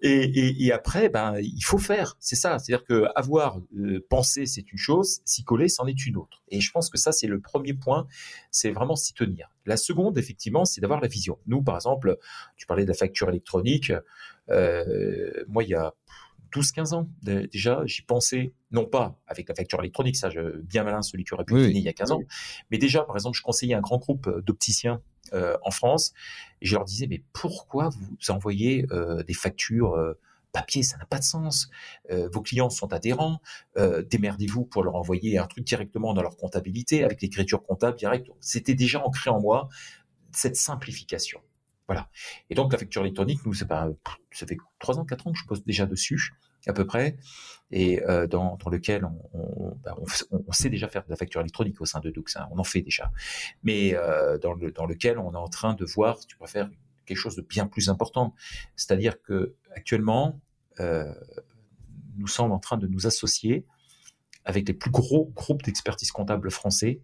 [0.00, 2.16] et, et, après, ben il faut faire.
[2.18, 2.58] C'est ça.
[2.58, 6.42] C'est-à-dire que avoir euh, pensé c'est une chose, s'y coller c'en est une autre.
[6.48, 8.06] Et je pense que ça c'est le premier point.
[8.50, 9.50] C'est vraiment s'y tenir.
[9.64, 11.38] La seconde, effectivement, c'est d'avoir la vision.
[11.46, 12.18] Nous, par exemple,
[12.56, 13.92] tu parlais de la facture électronique.
[14.50, 15.94] Euh, moi, il y a
[16.52, 21.02] 12-15 ans déjà, j'y pensais, non pas avec la facture électronique, ça, je, bien malin
[21.02, 22.20] celui qui aurait pu il y a 15 ans,
[22.70, 25.00] mais déjà, par exemple, je conseillais un grand groupe euh, d'opticiens
[25.32, 26.12] euh, en France,
[26.60, 29.96] et je leur disais, mais pourquoi vous envoyez euh, des factures
[30.52, 31.70] papier, ça n'a pas de sens.
[32.10, 33.40] vos clients sont adhérents,
[33.74, 38.28] démerdez-vous pour leur envoyer un truc directement dans leur comptabilité, avec l'écriture comptable directe.
[38.40, 39.70] C'était déjà ancré en moi,
[40.30, 41.40] cette simplification.
[42.50, 45.64] Et donc la facture électronique, nous, ça fait trois ans, quatre ans que je pose
[45.64, 46.34] déjà dessus,
[46.66, 47.16] à peu près,
[47.70, 49.06] et euh, dans, lequel
[49.82, 49.96] bah,
[50.30, 52.64] on, sait déjà faire de la facture électronique au sein de Dux, hein, on en
[52.64, 53.10] fait déjà,
[53.62, 56.68] mais euh, dans, le, dans lequel on est en train de voir, si tu préfères,
[57.04, 58.34] quelque chose de bien plus important.
[58.76, 60.40] C'est-à-dire que actuellement,
[60.80, 61.12] euh,
[62.16, 63.66] nous sommes en train de nous associer
[64.44, 67.00] avec les plus gros groupes d'expertise comptable français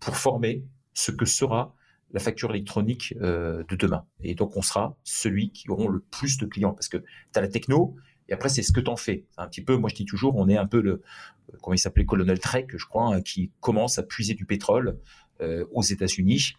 [0.00, 0.64] pour former
[0.94, 1.74] ce que sera
[2.12, 4.04] la facture électronique euh, de demain.
[4.22, 7.40] Et donc, on sera celui qui auront le plus de clients parce que tu as
[7.40, 7.96] la techno
[8.28, 9.26] et après, c'est ce que tu en fais.
[9.36, 11.78] Un petit peu, moi, je dis toujours, on est un peu le, euh, comment il
[11.78, 14.98] s'appelait, Colonel Trek, je crois, hein, qui commence à puiser du pétrole
[15.40, 16.54] euh, aux États-Unis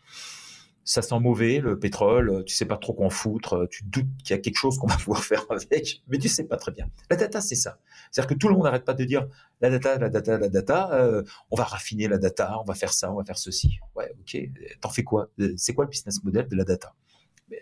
[0.85, 4.35] ça sent mauvais le pétrole, tu sais pas trop quoi en foutre, tu doutes qu'il
[4.35, 6.89] y a quelque chose qu'on va pouvoir faire avec, mais tu sais pas très bien.
[7.09, 7.79] La data, c'est ça.
[8.11, 9.27] C'est-à-dire que tout le monde n'arrête pas de dire
[9.61, 12.93] la data, la data, la data, euh, on va raffiner la data, on va faire
[12.93, 13.79] ça, on va faire ceci.
[13.95, 14.37] Ouais, ok,
[14.81, 15.29] t'en fais quoi?
[15.39, 16.93] Euh, C'est quoi le business model de la data?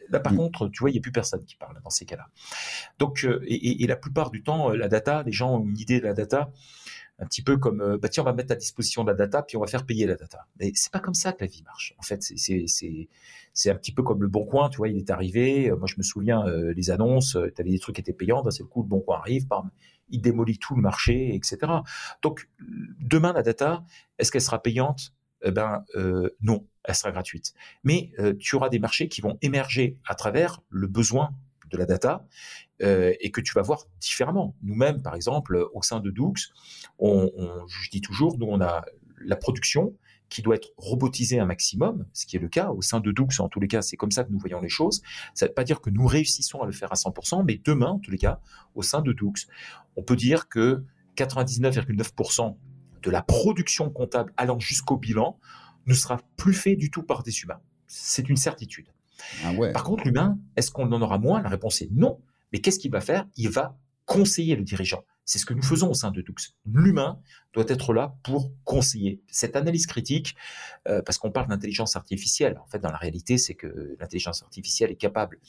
[0.10, 0.38] Là, par mm.
[0.38, 2.28] contre, tu vois, il n'y a plus personne qui parle dans ces cas-là.
[2.98, 6.00] Donc, euh, et, et, la plupart du temps, la data, les gens ont une idée
[6.00, 6.52] de la data
[7.22, 9.44] un petit peu comme euh, bah tiens on va mettre à disposition de la data
[9.44, 10.48] puis on va faire payer la data.
[10.60, 11.94] Mais c'est pas comme ça que la vie marche.
[11.98, 12.66] En fait, c'est
[13.54, 15.70] c'est un petit peu comme le Bon Coin, tu vois, il est arrivé.
[15.70, 18.42] Euh, moi, je me souviens euh, les annonces, tu avais des trucs qui étaient payants,
[18.42, 19.46] d'un seul coup le Bon Coin arrive,
[20.10, 21.60] il démolit tout le marché, etc.
[22.22, 22.50] Donc
[23.00, 23.84] demain la data,
[24.18, 25.14] est-ce qu'elle sera payante?
[25.44, 25.84] Eh ben
[26.42, 27.54] non, elle sera gratuite.
[27.84, 31.32] Mais euh, tu auras des marchés qui vont émerger à travers le besoin
[31.72, 32.26] de la data
[32.82, 34.56] euh, et que tu vas voir différemment.
[34.64, 36.34] Nous-mêmes, par exemple, au sein de Doux,
[37.00, 37.32] on,
[37.68, 38.86] je dis toujours, nous, on a
[39.24, 39.96] la production
[40.32, 43.28] qui doit être robotisée un maximum, ce qui est le cas au sein de Doux,
[43.40, 45.02] en tous les cas, c'est comme ça que nous voyons les choses.
[45.34, 47.90] Ça ne veut pas dire que nous réussissons à le faire à 100%, mais demain,
[47.90, 48.40] en tous les cas,
[48.74, 49.34] au sein de Doux,
[49.98, 50.86] on peut dire que
[51.18, 52.56] 99,9%
[53.04, 55.38] de la production comptable allant jusqu'au bilan
[55.86, 57.60] ne sera plus fait du tout par des humains.
[57.88, 58.88] C'est une certitude.
[59.44, 61.42] Ah par contre, l'humain, est-ce qu'on en aura moins?
[61.42, 62.20] La réponse est non.
[62.52, 63.26] Mais qu'est-ce qu'il va faire?
[63.38, 65.04] Il va conseiller le dirigeant.
[65.24, 66.34] C'est ce que nous faisons au sein de Dux.
[66.66, 67.20] L'humain
[67.54, 69.22] doit être là pour conseiller.
[69.28, 70.36] Cette analyse critique,
[70.88, 74.92] euh, parce qu'on parle d'intelligence artificielle, en fait, dans la réalité, c'est que l'intelligence artificielle
[74.92, 75.40] est capable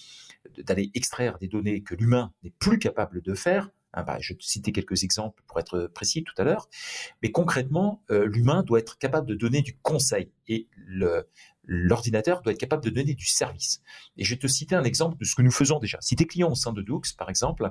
[0.58, 3.70] d'aller extraire des données que l'humain n'est plus capable de faire.
[3.95, 6.68] Ah bah, je citer quelques exemples pour être précis tout à l'heure.
[7.22, 10.68] Mais concrètement, euh, l'humain doit être capable de donner du conseil et
[11.64, 13.82] l'ordinateur doit être capable de donner du service.
[14.16, 15.99] Et je vais te citer un exemple de ce que nous faisons déjà.
[16.01, 17.70] Si tes clients au sein de Doux, par exemple,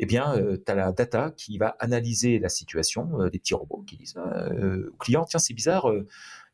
[0.00, 3.54] eh bien, euh, tu as la data qui va analyser la situation, euh, des petits
[3.54, 5.86] robots qui disent au client, tiens, c'est bizarre,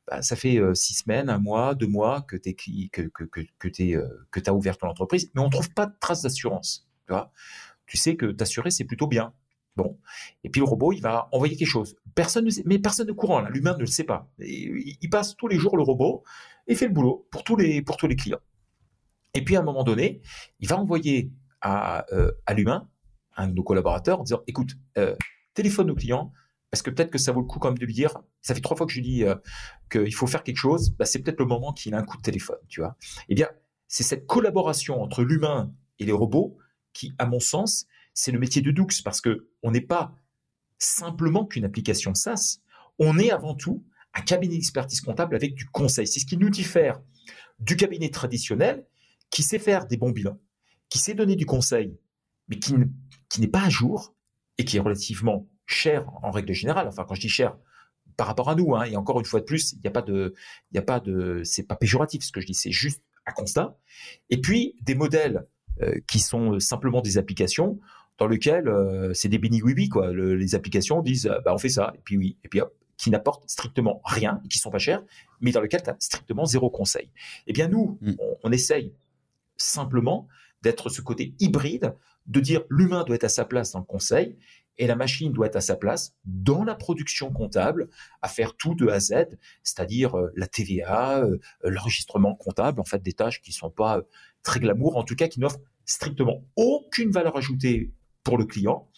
[0.07, 2.55] bah, ça fait six semaines, un mois, deux mois que tu
[4.47, 6.87] as ouvert ton entreprise, mais on ne trouve pas de traces d'assurance.
[7.07, 7.33] Tu vois
[7.87, 9.33] tu sais que t'assurer, c'est plutôt bien.
[9.77, 9.99] Bon.
[10.43, 11.97] Et puis le robot, il va envoyer quelque chose.
[12.15, 14.31] Personne ne sait, mais personne ne courant, l'humain ne le sait pas.
[14.39, 16.25] il, passe tous les jours le robot
[16.67, 18.41] et fait le boulot pour tous les, pour tous les clients.
[19.35, 20.23] Et puis à un moment donné,
[20.61, 21.31] il va envoyer
[21.61, 22.89] à, euh, à l'humain,
[23.37, 25.15] un de nos collaborateurs, en disant, écoute, euh,
[25.53, 26.33] téléphone au client,
[26.71, 28.77] parce que peut-être que ça vaut le coup même de lui dire, ça fait trois
[28.77, 29.35] fois que je lui dis euh,
[29.91, 32.23] qu'il faut faire quelque chose, bah, c'est peut-être le moment qu'il a un coup de
[32.23, 32.97] téléphone, tu vois.
[33.29, 33.49] Eh bien,
[33.89, 36.57] c'est cette collaboration entre l'humain et les robots
[36.97, 40.15] qui, à mon sens, c'est le métier de Doux parce que on n'est pas
[40.79, 42.59] simplement qu'une application SaaS,
[42.99, 43.85] on est avant tout
[44.15, 46.07] un cabinet d'expertise comptable avec du conseil.
[46.07, 47.01] C'est ce qui nous diffère
[47.59, 48.87] du cabinet traditionnel
[49.31, 50.41] qui sait faire des bons bilans,
[50.89, 51.99] qui sait donner du conseil,
[52.49, 52.75] mais qui,
[53.39, 54.15] n'est pas à jour
[54.57, 56.89] et qui est relativement cher en règle générale.
[56.89, 57.59] Enfin, quand je dis cher,
[58.17, 60.01] par rapport à nous, hein, et encore une fois de plus, il n'y a pas
[60.01, 60.33] de,
[60.73, 63.77] il a pas de, pas péjoratif ce que je dis, c'est juste un constat.
[64.31, 65.47] Et puis des modèles
[66.07, 67.79] qui sont euh, simplement des applications
[68.19, 70.13] dans lesquelles euh, c'est des béni oui quoi.
[70.13, 73.49] les applications disent bah on fait ça et puis oui et puis hop qui n'apportent
[73.49, 75.03] strictement rien qui sont pas chers,
[75.41, 77.11] mais dans lesquels tu as strictement zéro conseil.
[77.47, 78.13] Eh bien nous, mm.
[78.43, 78.95] on, essaye
[79.59, 80.29] simplement
[80.63, 81.95] d'être ce côté hybride,
[82.27, 84.39] de dire l'humain doit être à sa place dans le conseil
[84.79, 87.89] et la machine doit être à sa place dans la production comptable,
[88.23, 89.15] à faire tout de A à Z,
[89.63, 91.25] c'est-à-dire la TVA,
[91.63, 94.03] l'enregistrement comptable, en fait des tâches qui sont pas
[94.43, 98.89] très glamour, en tout cas qui n'offre strictement aucune valeur ajoutée pour le client,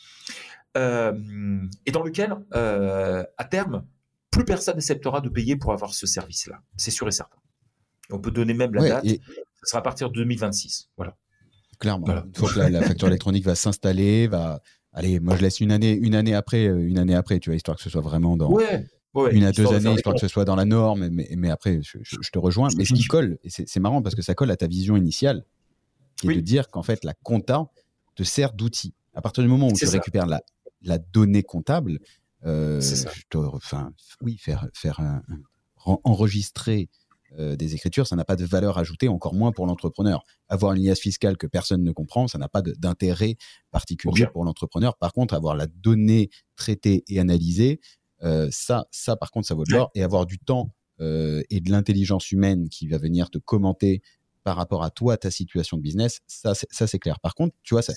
[0.76, 3.85] euh, et dans lequel, euh, à terme,
[4.31, 6.61] plus personne n'acceptera de payer pour avoir ce service-là.
[6.76, 7.39] C'est sûr et certain.
[8.11, 9.05] On peut donner même la date.
[9.05, 9.20] Et...
[9.64, 10.91] Ce sera à partir de 2026.
[10.97, 11.16] Voilà.
[11.81, 12.07] Clairement.
[12.07, 14.62] Une fois que la, facture électronique va s'installer, va.
[14.93, 17.57] Allez, moi je laisse une année, une année après, euh, une année après, tu vois,
[17.57, 18.51] histoire que ce soit vraiment dans.
[19.30, 22.30] une à deux années, histoire que ce soit dans la norme, mais, mais après, je,
[22.30, 22.68] te rejoins.
[22.76, 25.45] Mais ce qui colle, et c'est marrant parce que ça colle à ta vision initiale,
[26.16, 27.66] qui est de dire qu'en fait, la compta
[28.14, 28.95] te sert d'outil.
[29.14, 30.43] À partir du moment où tu récupères la,
[30.82, 31.99] la, donnée comptable,
[32.45, 32.80] euh,
[33.34, 35.01] enfin, oui, faire, faire
[36.05, 36.89] enregistrer
[37.39, 40.22] euh, des écritures, ça n'a pas de valeur ajoutée, encore moins pour l'entrepreneur.
[40.49, 43.37] Avoir une liasse fiscale que personne ne comprend, ça n'a pas d'intérêt
[43.70, 44.97] particulier pour l'entrepreneur.
[44.97, 47.81] Par contre, avoir la donnée traitée et analysée,
[48.22, 49.91] euh, ça, ça, par contre, ça vaut de l'or.
[49.95, 50.70] Et avoir du temps
[51.01, 54.03] et de l'intelligence humaine qui va venir te commenter
[54.43, 57.20] par rapport à toi, ta situation de business, ça, c'est clair.
[57.20, 57.93] Par contre, tu vois, ça,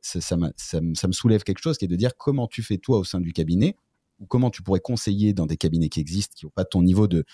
[0.00, 3.20] ça, me soulève quelque chose qui est de dire comment tu fais toi au sein
[3.20, 3.76] du cabinet,
[4.18, 7.06] ou comment tu pourrais conseiller dans des cabinets qui existent, qui n'ont pas ton niveau
[7.06, 7.24] de,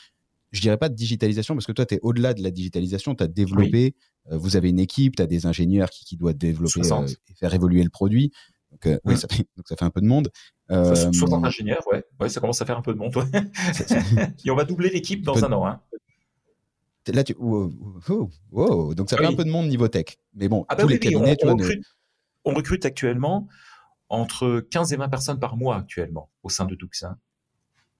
[0.53, 3.25] je dirais pas de digitalisation, parce que toi, tu es au-delà de la digitalisation, tu
[3.25, 3.95] as développé,
[4.31, 7.35] euh, vous avez une équipe, tu as des ingénieurs qui, qui doivent développer euh, et
[7.35, 8.33] faire évoluer le produit.
[8.71, 9.17] Donc, euh, oui, mmh.
[9.17, 10.31] ça fait, donc ça fait un peu de monde.
[10.69, 12.05] 60 ingénieurs, ouais.
[12.21, 13.15] ouais, ça commence à faire un peu de monde.
[14.45, 15.67] et on va doubler l'équipe dans un an.
[15.67, 15.81] Hein.
[17.09, 17.35] Là, tu.
[17.35, 20.19] Donc, ça fait un peu de monde niveau tech.
[20.35, 21.37] Mais bon, ah bah tous les cabinets,
[22.45, 23.49] on, recrute, actuellement
[24.09, 27.17] entre 15 et 20 personnes par mois actuellement au sein de Duxin.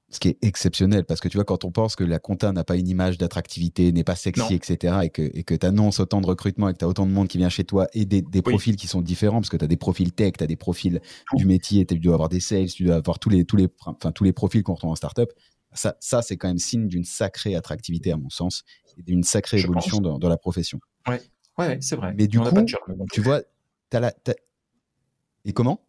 [0.09, 2.63] Ce qui est exceptionnel parce que tu vois, quand on pense que la compta n'a
[2.63, 6.21] pas une image d'attractivité, n'est pas sexy, etc., et que et que tu annonces autant
[6.21, 8.23] de recrutement et que tu as autant de monde qui vient chez toi et des,
[8.43, 11.01] profils qui sont différents parce que tu as des profils tech, tu as des profils
[11.35, 14.13] du métier, tu dois avoir des sales, tu dois avoir tous les, tous les, enfin,
[14.13, 15.33] tous les profils qu'on retrouve en startup.
[15.73, 18.65] Ça, ça c'est quand même signe d'une sacrée attractivité à mon sens
[19.07, 20.79] une sacrée évolution dans, la profession.
[21.09, 21.21] Ouais,
[21.59, 22.15] ouais, c'est vrai.
[22.17, 22.65] Mais du coup,
[23.13, 23.43] tu vois,
[23.93, 24.13] as la,
[25.45, 25.86] et comment?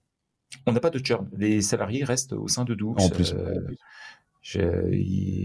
[0.65, 1.29] On n'a pas de churn.
[1.37, 2.95] Les salariés restent au sein de Doux.
[2.97, 3.33] En plus.
[3.33, 3.59] Euh,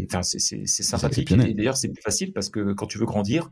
[0.07, 1.33] enfin, c'est sympathique.
[1.33, 3.51] Et d'ailleurs, c'est plus facile parce que quand tu veux grandir,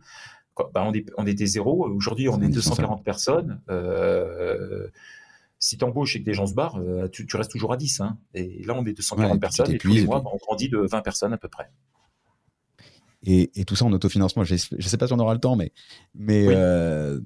[0.57, 1.89] bah, on, est, on, était zéro.
[1.89, 3.61] Aujourd'hui, on est 240 personnes.
[3.71, 4.89] Euh,
[5.59, 8.01] si tu embauches et que des gens se barrent, euh, tu, restes toujours à 10.
[8.01, 8.19] Hein.
[8.35, 9.71] Et là, on est 240 personnes.
[9.71, 11.71] Et tous les mois, bah, on grandit de 20 personnes à peu près.
[13.25, 14.45] Et, tout ça en autofinancement.
[14.45, 15.73] Je ne sais pas si on aura le temps, mais,
[16.15, 17.21] mais euh,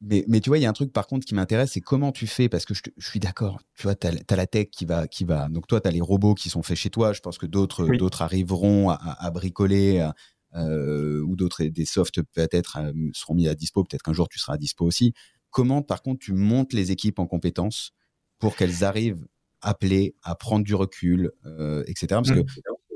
[0.00, 2.12] mais, mais, tu vois, il y a un truc par contre qui m'intéresse, c'est comment
[2.12, 5.08] tu fais, parce que je, suis d'accord, tu vois, tu as, la tech qui va,
[5.08, 5.48] qui va.
[5.48, 7.84] Donc toi, tu as les robots qui sont faits chez toi, je pense que d'autres
[7.96, 10.08] d'autres arriveront à, bricoler,
[10.54, 14.38] euh, ou d'autres, des softs peut-être euh, seront mis à dispo, peut-être qu'un jour tu
[14.38, 15.12] seras à dispo aussi.
[15.50, 17.92] Comment par contre tu montes les équipes en compétences
[18.38, 19.26] pour qu'elles arrivent
[19.60, 22.06] à appeler, à prendre du recul, euh, etc.
[22.08, 22.46] Parce que mmh.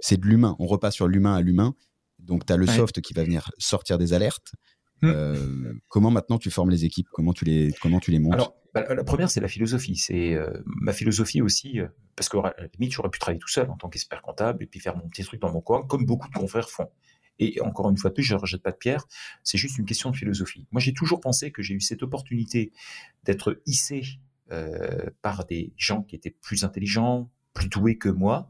[0.01, 1.75] c'est de l'humain, on repasse sur l'humain à l'humain.
[2.21, 4.53] Donc tu as le soft qui va venir sortir des alertes.
[5.03, 5.11] Hmm.
[5.11, 7.09] Euh, comment maintenant tu formes les équipes?
[7.11, 8.35] Comment tu les comment tu les montes?
[8.35, 9.97] Alors, bah, la première c'est la philosophie.
[9.97, 12.37] C'est euh, ma philosophie aussi, euh, parce que
[12.79, 15.25] limite j'aurais pu travailler tout seul en tant qu'expert comptable et puis faire mon petit
[15.25, 16.89] truc dans mon coin, comme beaucoup de confrères font.
[17.41, 19.05] Et encore une fois de plus, je ne rejette pas de pierre.
[19.43, 20.69] C'est juste une question de philosophie.
[20.71, 22.73] Moi, j'ai toujours pensé que j'ai eu cette opportunité
[23.25, 24.03] d'être hissé
[25.23, 28.49] par des gens qui étaient plus intelligents, plus doués que moi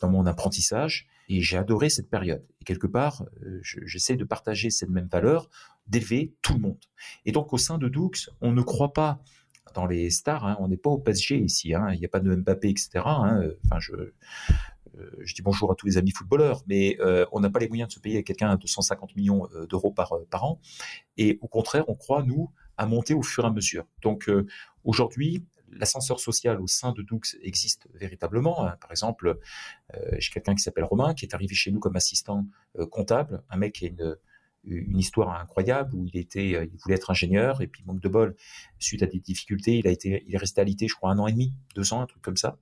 [0.00, 1.06] dans mon apprentissage.
[1.28, 2.44] Et j'ai adoré cette période.
[2.60, 3.24] Et quelque part,
[3.62, 5.48] j'essaie de partager cette même valeur
[5.86, 6.84] d'élever tout le monde.
[7.24, 8.10] Et donc au sein de Doux,
[8.40, 9.22] on ne croit pas
[9.74, 12.20] dans les stars, hein, on n'est pas au PSG ici, hein, il n'y a pas
[12.20, 13.02] de Mbappé, etc.
[13.06, 14.12] Hein, enfin, je,
[14.98, 17.68] euh, je dis bonjour à tous les amis footballeurs, mais euh, on n'a pas les
[17.68, 20.60] moyens de se payer à quelqu'un à 250 millions euh, d'euros par, par an.
[21.16, 23.84] Et au contraire, on croit, nous, à monter au fur et à mesure.
[24.02, 24.30] Donc
[24.84, 28.54] aujourd'hui, l'ascenseur social au sein de Doux existe véritablement.
[28.80, 29.38] Par exemple,
[30.16, 32.46] j'ai quelqu'un qui s'appelle Romain, qui est arrivé chez nous comme assistant
[32.90, 34.16] comptable, un mec qui a une
[34.64, 38.08] une histoire incroyable où il était, euh, il voulait être ingénieur et puis manque de
[38.08, 38.36] bol,
[38.78, 41.26] suite à des difficultés, il a été, il est resté alité, je crois, un an
[41.26, 42.58] et demi, deux ans, un truc comme ça.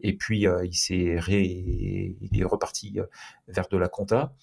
[0.00, 3.06] Et puis euh, il s'est il est reparti euh,
[3.48, 4.34] vers de la compta.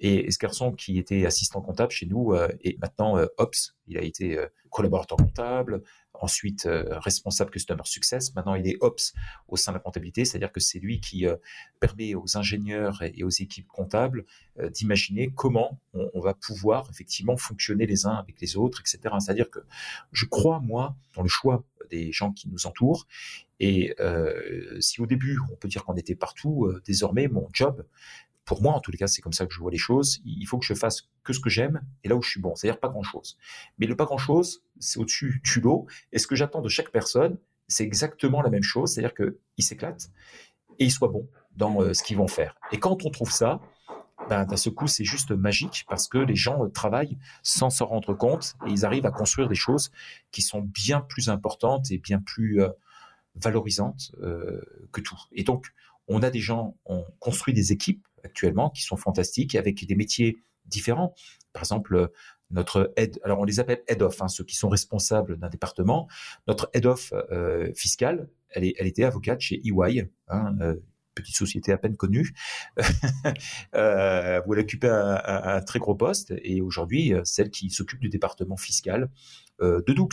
[0.00, 3.74] Et ce garçon qui était assistant comptable chez nous est maintenant ops.
[3.86, 4.38] Il a été
[4.70, 5.82] collaborateur comptable,
[6.20, 8.34] ensuite euh, responsable Customer Success.
[8.34, 9.14] Maintenant, il est Ops
[9.48, 11.36] au sein de la comptabilité, c'est-à-dire que c'est lui qui euh,
[11.80, 14.24] permet aux ingénieurs et, aux équipes comptables
[14.58, 19.14] euh, d'imaginer comment on, va pouvoir effectivement fonctionner les uns avec les autres, etc.
[19.20, 19.60] C'est-à-dire que
[20.12, 23.06] je crois, moi, dans le choix des gens qui nous entourent.
[23.60, 23.94] Et
[24.78, 27.84] si au début, on peut dire qu'on était partout, désormais, mon job,
[28.48, 30.20] pour moi, en tous les cas, c'est comme ça que je vois les choses.
[30.24, 32.54] Il faut que je fasse que ce que j'aime et là où je suis bon,
[32.54, 33.36] c'est-à-dire pas grand-chose.
[33.78, 35.86] Mais le pas grand-chose, c'est au-dessus du lot.
[36.12, 37.36] Et ce que j'attends de chaque personne,
[37.68, 40.08] c'est exactement la même chose, c'est-à-dire qu'ils s'éclatent
[40.78, 42.56] et ils soient bons dans euh, ce qu'ils vont faire.
[42.72, 43.60] Et quand on trouve ça,
[44.30, 47.84] ben, d'un ce coup, c'est juste magique parce que les gens euh, travaillent sans s'en
[47.84, 49.90] rendre compte et ils arrivent à construire des choses
[50.30, 52.70] qui sont bien plus importantes et bien plus euh,
[53.34, 54.12] valorisantes
[54.90, 55.18] que tout.
[55.32, 55.66] Et donc,
[56.08, 60.38] on a des gens, on construit des équipes actuellement qui sont fantastiques avec des métiers
[60.66, 61.14] différents.
[61.52, 62.10] Par exemple,
[62.50, 66.08] notre aide, alors on les appelle head of, hein, ceux qui sont responsables d'un département.
[66.46, 70.76] Notre head of euh, fiscal, elle, est, elle était avocate chez EY, hein, euh,
[71.18, 72.32] petite société à peine connue,
[73.74, 78.08] euh, où elle occupait un, très gros poste et aujourd'hui euh, celle qui s'occupe du
[78.08, 79.10] département fiscal
[79.60, 80.08] de Doux.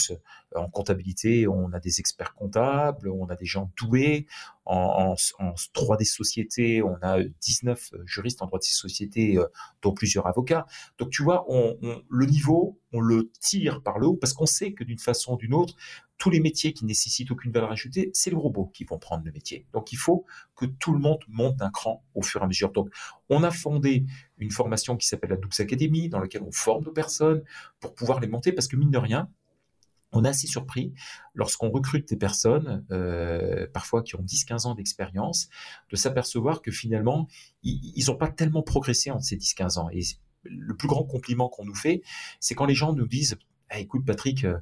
[0.56, 4.28] En comptabilité, on a des experts comptables, on a des gens doués.
[4.66, 9.46] En, 3D société, on a 19 juristes en droit des sociétés, euh,
[9.84, 10.66] dont plusieurs avocats.
[10.98, 11.78] Donc tu vois, on,
[12.10, 15.38] le niveau, on le tire par le haut parce qu'on sait que d'une façon ou
[15.38, 15.76] d'une autre,
[16.18, 19.32] tous les métiers qui nécessitent aucune valeur ajoutée, c'est les robots qui vont prendre le
[19.32, 19.68] métier.
[19.74, 20.26] Donc il faut
[20.56, 22.72] que tout le monde monte d'un cran au fur et à mesure.
[22.72, 22.90] Donc
[23.30, 24.06] on a fondé
[24.38, 27.44] une formation qui s'appelle la Doux Academy, dans laquelle on forme nos personnes
[27.80, 29.30] pour pouvoir les monter, parce que mine de rien,
[30.12, 30.94] on est assez surpris
[31.34, 35.50] lorsqu'on recrute des personnes, euh, parfois qui ont 10-15 ans d'expérience,
[35.90, 37.28] de s'apercevoir que finalement,
[37.64, 39.90] ils n'ont pas tellement progressé entre ces 10-15 ans.
[39.92, 40.02] Et
[40.44, 42.02] le plus grand compliment qu'on nous fait,
[42.40, 43.38] c'est quand les gens nous disent
[43.74, 44.60] eh, écoute Patrick, euh,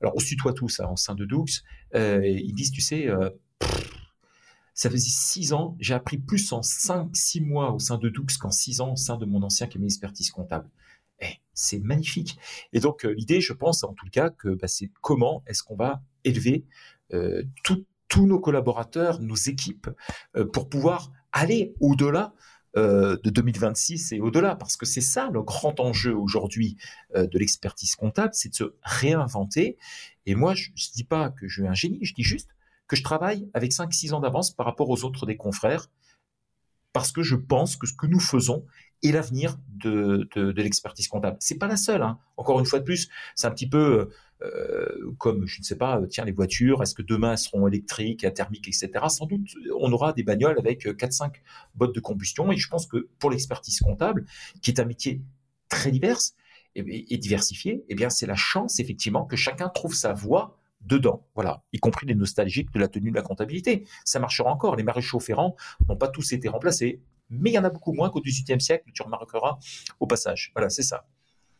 [0.00, 1.44] alors on se tutoie tous hein, en sein de Doux,
[1.94, 3.08] euh, ils disent, tu sais,
[4.78, 8.52] ça faisait 6 ans, j'ai appris plus en 5-6 mois au sein de Doux qu'en
[8.52, 10.70] 6 ans au sein de mon ancien cabinet d'expertise comptable.
[11.20, 12.38] Eh, c'est magnifique.
[12.72, 15.74] Et donc euh, l'idée, je pense en tout cas, que bah, c'est comment est-ce qu'on
[15.74, 16.64] va élever
[17.12, 19.90] euh, tous nos collaborateurs, nos équipes,
[20.36, 22.32] euh, pour pouvoir aller au-delà
[22.76, 26.76] de 2026 et au-delà, parce que c'est ça le grand enjeu aujourd'hui
[27.12, 29.76] de l'expertise comptable, c'est de se réinventer.
[30.26, 32.50] Et moi, je ne dis pas que je suis un génie, je dis juste
[32.88, 35.88] que je travaille avec 5-6 ans d'avance par rapport aux autres des confrères,
[36.92, 38.64] parce que je pense que ce que nous faisons
[39.02, 41.36] et l'avenir de, de, l'expertise comptable.
[41.38, 42.02] C'est pas la seule.
[42.02, 42.18] Hein.
[42.36, 44.10] Encore une fois de plus, c'est un petit peu
[44.42, 48.26] euh, comme je ne sais pas, tiens les voitures, est-ce que demain elles seront électriques,
[48.34, 48.90] thermiques, etc.
[49.08, 51.32] Sans doute, on aura des bagnoles avec 4-5
[51.74, 52.50] bottes de combustion.
[52.50, 54.26] Et je pense que pour l'expertise comptable,
[54.62, 55.22] qui est un métier
[55.68, 56.18] très divers
[56.74, 61.26] et, et diversifié, eh bien c'est la chance effectivement que chacun trouve sa voie dedans,
[61.34, 63.84] voilà, y compris les nostalgiques de la tenue de la comptabilité.
[64.04, 64.76] Ça marchera encore.
[64.76, 65.56] Les maréchaux ferrants
[65.88, 68.90] n'ont pas tous été remplacés, mais il y en a beaucoup moins qu'au XVIIIe siècle.
[68.94, 69.58] Tu remarqueras
[70.00, 70.52] au passage.
[70.54, 71.06] Voilà, c'est ça.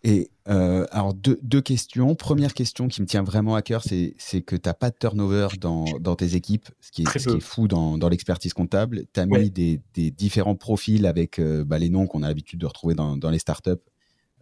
[0.04, 2.14] Et euh, alors, deux, questions.
[2.14, 5.48] Première question qui me tient vraiment à cœur, c'est que tu n'as pas de turnover
[5.60, 5.84] dans,
[6.16, 9.04] tes équipes, ce qui est, fou dans, l'expertise comptable.
[9.12, 12.66] Tu as mis des, différents profils avec euh, bah, les noms qu'on a l'habitude de
[12.66, 13.72] retrouver dans, les startups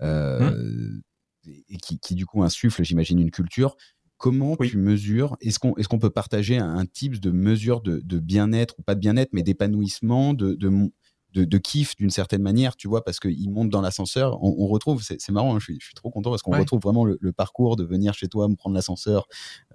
[0.03, 1.03] euh, hum.
[1.47, 3.77] et qui, du coup, insufflent, j'imagine, une culture.
[4.19, 8.75] Comment tu mesures Est-ce qu'on est qu'on peut partager un, type de mesure de, bien-être,
[8.79, 13.21] ou pas de bien-être, mais d'épanouissement, de, de, kiff d'une certaine manière, tu vois, parce
[13.21, 14.43] qu'il monte dans l'ascenseur.
[14.43, 17.77] On, retrouve, c'est marrant, hein, je, suis, trop content parce qu'on retrouve vraiment le, parcours
[17.77, 19.27] de venir chez toi, me prendre l'ascenseur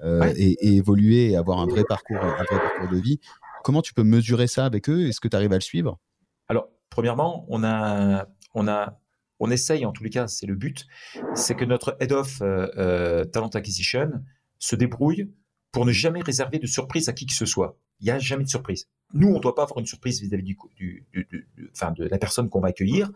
[0.04, 3.20] euh, et, évoluer et avoir un vrai parcours, un vrai parcours de vie.
[3.64, 5.08] Comment tu peux mesurer ça avec eux?
[5.08, 6.00] Est-ce que tu arrives à le suivre?
[6.48, 9.01] Alors, premièrement, on a, on a
[9.42, 10.86] on essaye, en tous les cas, c'est le but,
[11.34, 14.12] c'est que notre head of euh, euh, talent acquisition
[14.60, 15.34] se débrouille
[15.72, 17.76] pour ne jamais réserver de surprise à qui que ce soit.
[18.00, 18.88] Il n'y a jamais de surprise.
[19.14, 23.12] Nous, on ne doit pas avoir une surprise vis-à-vis de la personne qu'on va accueillir,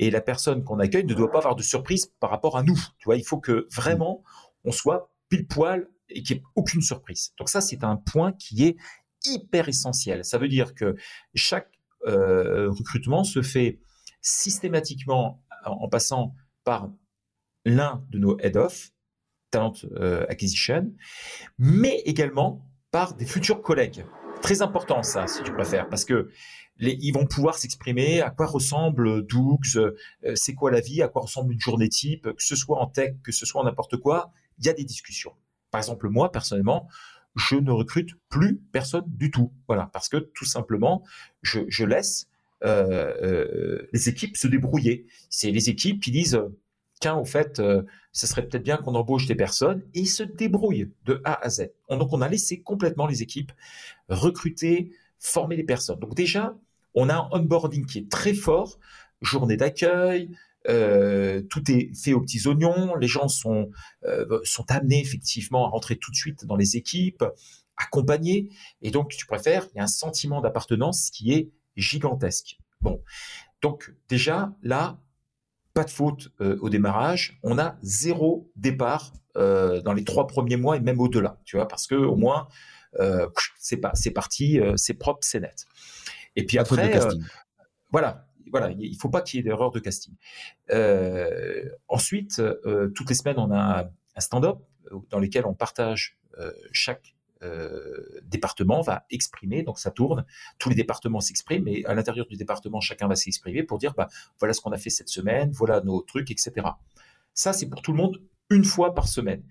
[0.00, 2.78] et la personne qu'on accueille ne doit pas avoir de surprise par rapport à nous.
[2.98, 4.24] Tu vois, il faut que vraiment
[4.64, 7.32] on soit pile poil et qu'il n'y ait aucune surprise.
[7.38, 8.76] Donc ça, c'est un point qui est
[9.24, 10.24] hyper essentiel.
[10.24, 10.96] Ça veut dire que
[11.34, 11.70] chaque
[12.08, 13.78] euh, recrutement se fait
[14.20, 16.34] systématiquement en passant
[16.64, 16.90] par
[17.64, 18.90] l'un de nos head-off,
[19.50, 20.92] talent euh, acquisition,
[21.58, 24.04] mais également par des futurs collègues.
[24.42, 26.30] Très important ça, si tu préfères, parce que
[26.78, 29.92] les, ils vont pouvoir s'exprimer à quoi ressemble Doux, euh,
[30.34, 33.16] c'est quoi la vie, à quoi ressemble une journée type, que ce soit en tech,
[33.22, 35.34] que ce soit en n'importe quoi, il y a des discussions.
[35.70, 36.88] Par exemple, moi, personnellement,
[37.36, 39.52] je ne recrute plus personne du tout.
[39.68, 41.04] Voilà, parce que tout simplement,
[41.42, 42.28] je, laisse
[42.62, 45.06] les équipes se débrouiller.
[45.28, 46.40] C'est les équipes qui disent
[47.00, 47.82] tiens, au fait, euh,
[48.12, 51.48] ce serait peut-être bien qu'on embauche des personnes, et ils se débrouillent de A à
[51.48, 51.70] Z.
[51.88, 53.52] Donc, on a laissé complètement les équipes
[54.08, 55.98] recruter, former les personnes.
[55.98, 56.56] Donc, déjà,
[56.94, 58.78] on a un onboarding qui est très fort,
[59.22, 60.30] journée d'accueil,
[60.64, 63.70] tout est fait aux petits oignons, les gens sont,
[64.44, 67.24] sont amenés effectivement à rentrer tout de suite dans les équipes,
[67.76, 68.48] accompagnés,
[68.82, 71.48] et donc, tu préfères, il y a un sentiment d'appartenance qui est
[71.80, 72.58] gigantesque.
[72.80, 73.02] Bon,
[73.62, 74.98] donc déjà là,
[75.74, 77.38] pas de faute euh, au démarrage.
[77.42, 81.68] On a zéro départ euh, dans les trois premiers mois et même au-delà, tu vois,
[81.68, 82.48] parce que au moins
[82.98, 83.28] euh,
[83.58, 85.66] c'est pas, c'est parti, c'est propre, c'est net.
[86.36, 86.98] Et puis après,
[87.90, 90.14] voilà, voilà, il faut pas qu'il y ait d'erreur de casting.
[91.88, 92.42] ensuite,
[92.94, 94.58] toutes les semaines, on a un stand-up
[95.10, 96.18] dans lequel on partage
[96.72, 97.14] chaque
[98.22, 100.24] département va exprimer, donc ça tourne,
[100.58, 104.08] tous les départements s'expriment, et à l'intérieur du département, chacun va s'exprimer pour dire, bah,
[104.38, 106.66] voilà ce qu'on a fait cette semaine, voilà nos trucs, etc.
[107.34, 109.42] Ça, c'est pour tout le monde une fois par semaine.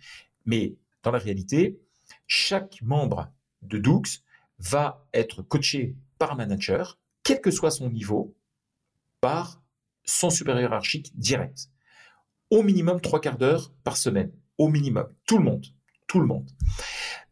[0.45, 1.79] Mais dans la réalité,
[2.27, 3.31] chaque membre
[3.61, 4.03] de Doux
[4.59, 8.35] va être coaché par un manager, quel que soit son niveau,
[9.21, 9.61] par
[10.03, 11.69] son supérieur hiérarchique direct.
[12.49, 14.31] Au minimum trois quarts d'heure par semaine.
[14.57, 15.07] Au minimum.
[15.25, 15.65] Tout le monde.
[16.07, 16.49] Tout le monde.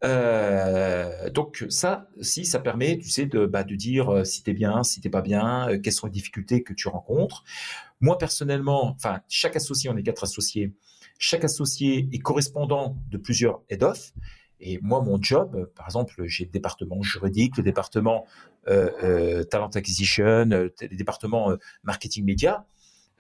[0.04, 4.54] Euh, donc ça, si ça permet, tu sais, de, bah, de dire euh, si t'es
[4.54, 7.44] bien, si t'es pas bien, euh, quelles sont les difficultés que tu rencontres.
[8.00, 10.74] Moi personnellement, enfin chaque associé, on est quatre associés,
[11.18, 14.14] chaque associé est correspondant de plusieurs head-off.
[14.60, 18.26] Et moi, mon job, par exemple, j'ai le département juridique, le département
[18.66, 22.66] talent acquisition, le département marketing média.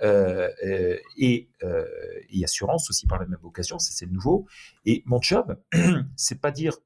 [0.01, 1.85] Euh, euh, et, euh,
[2.29, 4.45] et, assurance aussi par la même occasion, c'est nouveau.
[4.85, 5.59] Et mon job,
[6.15, 6.77] c'est pas dire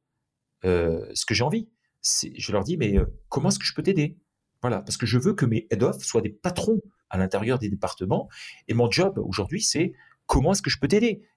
[0.64, 1.70] ce que j'ai envie.
[2.04, 2.96] Je leur dis, mais
[3.30, 4.18] comment est-ce que je peux t'aider?
[4.62, 8.30] Voilà, parce que je veux que mes head-off soient des patrons à l'intérieur des départements.
[8.68, 9.94] Et mon job aujourd'hui, c'est
[10.28, 11.28] comment est-ce que je peux t'aider?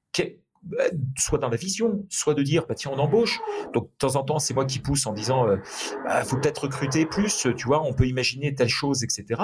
[1.18, 3.40] Soit dans la vision, soit de dire bah tiens on embauche.
[3.72, 5.56] Donc de temps en temps c'est moi qui pousse en disant euh,
[6.04, 9.40] bah, faut peut-être recruter plus, tu vois, on peut imaginer telle chose, etc.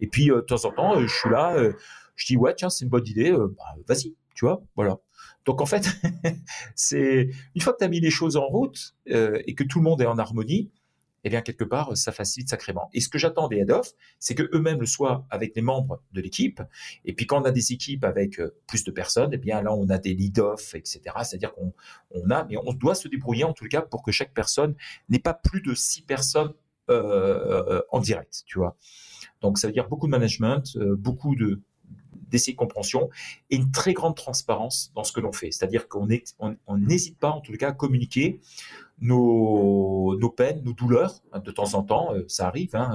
[0.00, 1.56] Et puis euh, de temps en temps euh, je suis là,
[2.16, 4.98] je dis ouais tiens c'est une bonne idée, bah, vas-y, tu vois, voilà.
[5.44, 5.88] Donc en fait
[6.74, 9.84] c'est une fois que tu as mis les choses en route et que tout le
[9.84, 10.70] monde est en harmonie,
[11.24, 12.88] eh bien quelque part ça facilite sacrément.
[12.92, 16.20] Et ce que j'attends des head-off, c'est que eux-mêmes le soient avec les membres de
[16.20, 16.62] l'équipe.
[17.04, 19.72] Et puis quand on a des équipes avec euh, plus de personnes, eh bien là
[19.72, 21.00] on a des lead-off, etc.
[21.24, 21.72] C'est-à-dire qu'on
[22.10, 24.74] on a, mais on doit se débrouiller en tout cas pour que chaque personne
[25.08, 26.52] n'ait pas plus de six personnes
[26.90, 28.76] euh, euh, en direct, tu vois.
[29.40, 31.60] Donc ça veut dire beaucoup de management, beaucoup de
[32.32, 33.10] de compréhension
[33.50, 35.50] et une très grande transparence dans ce que l'on fait.
[35.50, 38.40] C'est-à-dire qu'on n'hésite pas, en tout cas, à communiquer
[39.02, 41.22] nos, peines, nos douleurs.
[41.44, 42.74] De temps en temps, ça arrive.
[42.74, 42.94] Hein,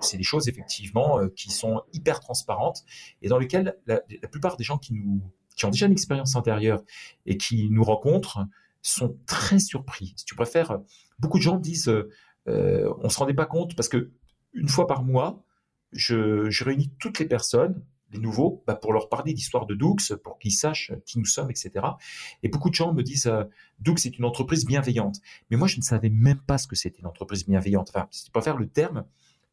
[0.00, 2.84] c'est des choses effectivement qui sont hyper transparentes
[3.22, 5.22] et dans lesquelles la, plupart des gens qui nous
[5.60, 6.82] qui ont déjà une expérience antérieure
[7.26, 8.46] et qui nous rencontrent
[8.80, 10.14] sont très surpris.
[10.16, 10.78] Si tu préfères,
[11.18, 12.08] beaucoup de gens disent, euh,
[12.48, 14.10] euh on se rendait pas compte parce que
[14.54, 15.44] une fois par mois,
[15.92, 20.38] je réunis toutes les personnes, les nouveaux, bah, pour leur parler d'histoire de Doux, pour
[20.38, 21.70] qu'ils sachent qui nous sommes, etc.
[22.42, 23.44] Et beaucoup de gens me disent, euh,
[23.78, 25.20] Doux est une entreprise bienveillante.
[25.50, 27.90] Mais moi, je ne savais même pas ce que c'était une entreprise bienveillante.
[27.94, 29.04] Enfin, si tu préfères le terme,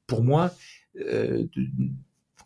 [0.08, 0.52] pour moi,
[0.98, 1.46] euh,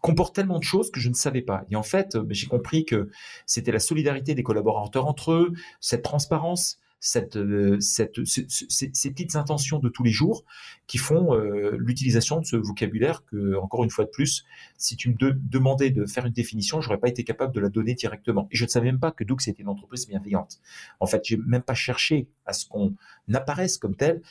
[0.02, 1.64] comporte tellement de choses que je ne savais pas.
[1.70, 3.10] Et en fait, euh, j'ai compris que
[3.46, 9.80] c'était la solidarité des collaborateurs entre eux, cette transparence, cette, euh, cette, ces, petites intentions
[9.80, 10.46] de tous les jours
[10.86, 14.46] qui font euh, l'utilisation de ce vocabulaire que, encore une fois de plus,
[14.78, 17.96] si tu me demandais de faire une définition, j'aurais pas été capable de la donner
[17.96, 18.48] directement.
[18.52, 20.60] Et je ne savais même pas que Doux était une entreprise bienveillante.
[21.00, 22.94] En fait, j'ai même pas cherché à ce qu'on
[23.34, 24.22] apparaisse comme tel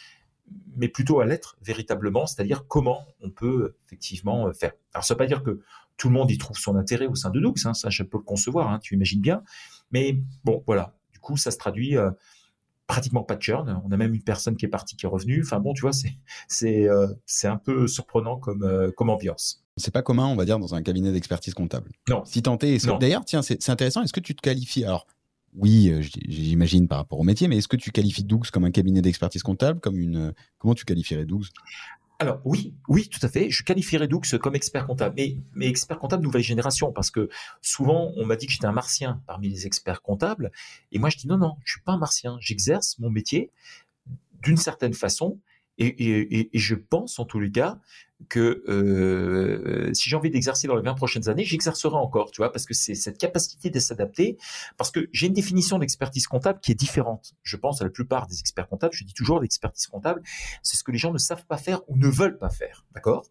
[0.74, 4.72] mais plutôt à l'être véritablement, c'est-à-dire comment on peut effectivement euh, faire.
[4.94, 5.60] Alors ça ne veut pas dire que
[5.96, 8.18] tout le monde y trouve son intérêt au sein de Doux, hein, ça je peux
[8.18, 9.44] le concevoir, hein, tu imagines bien,
[9.92, 11.96] mais bon voilà, du coup ça se traduit
[12.90, 15.42] pratiquement pas de churn, on a même une personne qui est partie qui est revenue,
[15.44, 16.14] enfin bon tu vois c'est
[16.48, 19.64] c'est euh, c'est un peu surprenant comme comme ambiance.
[19.76, 21.92] C'est pas commun, on va dire, dans un cabinet d'expertise comptable.
[22.08, 22.22] Non.
[22.26, 24.02] Si tenté, d'ailleurs, tiens, c'est intéressant.
[24.02, 24.84] Est-ce que tu te qualifies?
[24.84, 25.06] Alors,
[25.54, 28.70] oui, euh, j'imagine par rapport au métier, mais est-ce que tu qualifies Dougs comme un
[28.70, 31.46] cabinet d'expertise comptable, comme une comment tu qualifierais Dougs?
[32.20, 33.48] Alors oui, oui, tout à fait.
[33.48, 37.30] Je qualifierais Doux comme expert comptable, mais, mais expert comptable nouvelle génération, parce que
[37.62, 40.52] souvent on m'a dit que j'étais un martien parmi les experts comptables,
[40.92, 42.36] et moi je dis non, non, je suis pas un martien.
[42.38, 43.50] J'exerce mon métier
[44.42, 45.38] d'une certaine façon,
[45.80, 47.78] et, je pense en tous les cas
[48.28, 52.52] que euh, si j'ai envie d'exercer dans les 20 prochaines années, j'exercerai encore, tu vois,
[52.52, 54.36] parce que c'est cette capacité de s'adapter,
[54.76, 57.34] parce que j'ai une définition d'expertise comptable qui est différente.
[57.42, 60.22] Je pense à la plupart des experts comptables, je dis toujours l'expertise comptable,
[60.62, 63.24] c'est ce que les gens ne savent pas faire ou ne veulent pas faire, d'accord?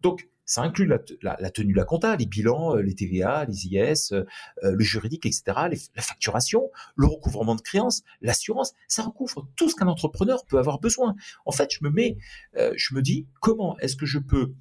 [0.00, 4.12] Donc, ça inclut la, tenue de la compta, les bilans, euh, les TVA, les IS,
[4.12, 4.24] euh,
[4.62, 8.72] le juridique, etc., la facturation, le recouvrement de créances, l'assurance.
[8.86, 11.16] Ça recouvre tout ce qu'un entrepreneur peut avoir besoin.
[11.44, 12.16] En fait, je me mets,
[12.56, 14.54] euh, je me dis, comment est-ce que je peux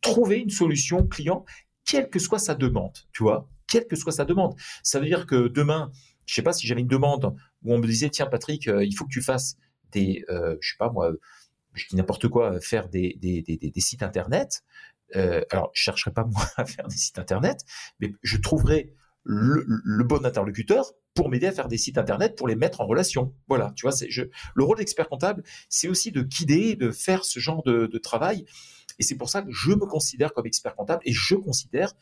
[0.00, 1.44] trouver une solution client,
[1.84, 4.56] quelle que soit sa demande, tu vois, quelle que soit sa demande.
[4.82, 5.92] Ça veut dire que demain,
[6.26, 9.04] je sais pas si j'avais une demande où on me disait, tiens Patrick, il faut
[9.04, 9.56] que tu fasses
[9.92, 11.12] des, je sais pas moi,
[11.74, 13.18] je dis n'importe quoi, faire des
[13.78, 14.62] sites internet.
[15.16, 17.64] Euh, alors, je chercherai pas moi à faire des sites internet,
[18.00, 18.94] mais je trouverai
[19.24, 23.34] le, bon interlocuteur pour m'aider à faire des sites internet, pour les mettre en relation.
[23.48, 23.94] Voilà, tu vois,
[24.54, 28.46] le rôle d'expert comptable, c'est aussi de guider, de faire ce genre de, travail.
[28.98, 31.92] Et c'est pour ça que je me considère comme expert comptable et je considère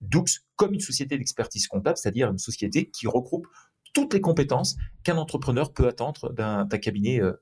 [0.00, 0.24] Doux
[0.56, 3.46] comme une société d'expertise comptable, c'est-à-dire une société qui regroupe
[3.92, 7.32] toutes les compétences qu'un entrepreneur peut attendre d'un cabinet euh,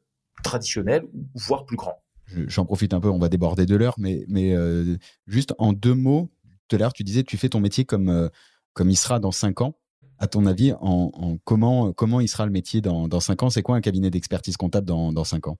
[0.42, 2.02] traditionnel, voire plus grand
[2.46, 5.94] j'en profite un peu, on va déborder de l'heure, mais, mais euh, juste en deux
[5.94, 6.30] mots,
[6.68, 8.28] tout à l'heure, tu disais, tu fais ton métier comme, euh,
[8.72, 9.78] comme il sera dans cinq ans.
[10.18, 13.50] À ton avis, en, comment, comment il sera le métier dans, dans cinq ans?
[13.50, 15.58] C'est quoi un cabinet d'expertise comptable dans, dans cinq ans?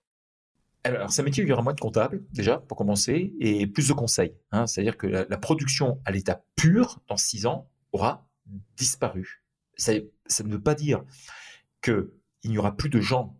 [0.83, 3.67] Alors, c'est un métier où il y aura moins de comptables, déjà, pour commencer, et
[3.67, 4.35] plus de conseils.
[4.51, 4.67] Hein.
[4.67, 8.27] C'est-à-dire que la, production à l'état pur, dans six ans, aura
[8.77, 9.43] disparu.
[9.77, 9.93] Ça,
[10.25, 11.03] ça ne veut pas dire
[11.81, 12.09] qu'il
[12.45, 13.38] n'y aura plus de gens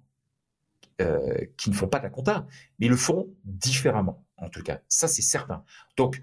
[1.02, 2.45] euh, qui ne font pas de la compta,
[2.80, 4.82] mais le font différemment, en tout cas.
[4.88, 5.64] Ça, c'est certain.
[5.97, 6.22] Donc,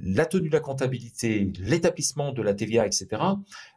[0.00, 3.22] la tenue de la comptabilité, l'établissement de la TVA, etc.,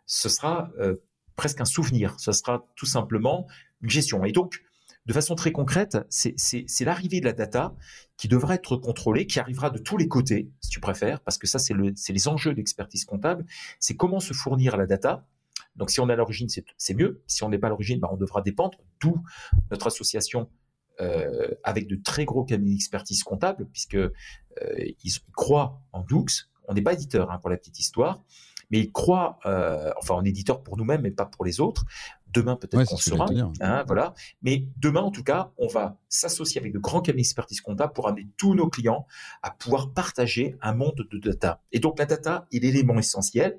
[0.05, 0.95] ce sera euh,
[1.35, 2.19] presque un souvenir.
[2.19, 3.47] Ce sera tout simplement
[3.81, 4.23] une gestion.
[4.23, 4.61] Et donc,
[5.05, 6.35] de façon très concrète, c'est
[6.81, 7.75] l'arrivée de la data
[8.17, 11.45] qui devra être contrôlée, qui arrivera de tous les côtés, si tu préfères, parce que
[11.45, 13.45] ça, c'est le, les enjeux d'expertise comptable.
[13.79, 15.27] C'est comment se fournir la data,
[15.75, 17.23] donc si on est à l'origine, c'est mieux.
[17.27, 18.77] Si on n'est pas à l'origine, bah, on devra dépendre.
[19.01, 19.21] D'où
[19.71, 20.49] notre association
[21.01, 24.09] euh, avec de très gros cabinets d'expertise comptable, puisque euh,
[24.77, 26.25] ils croient en Doux.
[26.67, 28.23] On n'est pas éditeur hein, pour la petite histoire,
[28.71, 31.83] mais ils croient, euh, enfin en éditeur pour nous-mêmes, mais pas pour les autres.
[32.33, 33.27] Demain, peut-être qu'on sera.
[33.61, 34.13] Hein, voilà.
[34.41, 38.07] Mais demain, en tout cas, on va s'associer avec de grands cabinets d'expertise comptable pour
[38.07, 39.07] amener tous nos clients
[39.41, 41.61] à pouvoir partager un monde de data.
[41.71, 43.57] Et donc, la data est l'élément essentiel.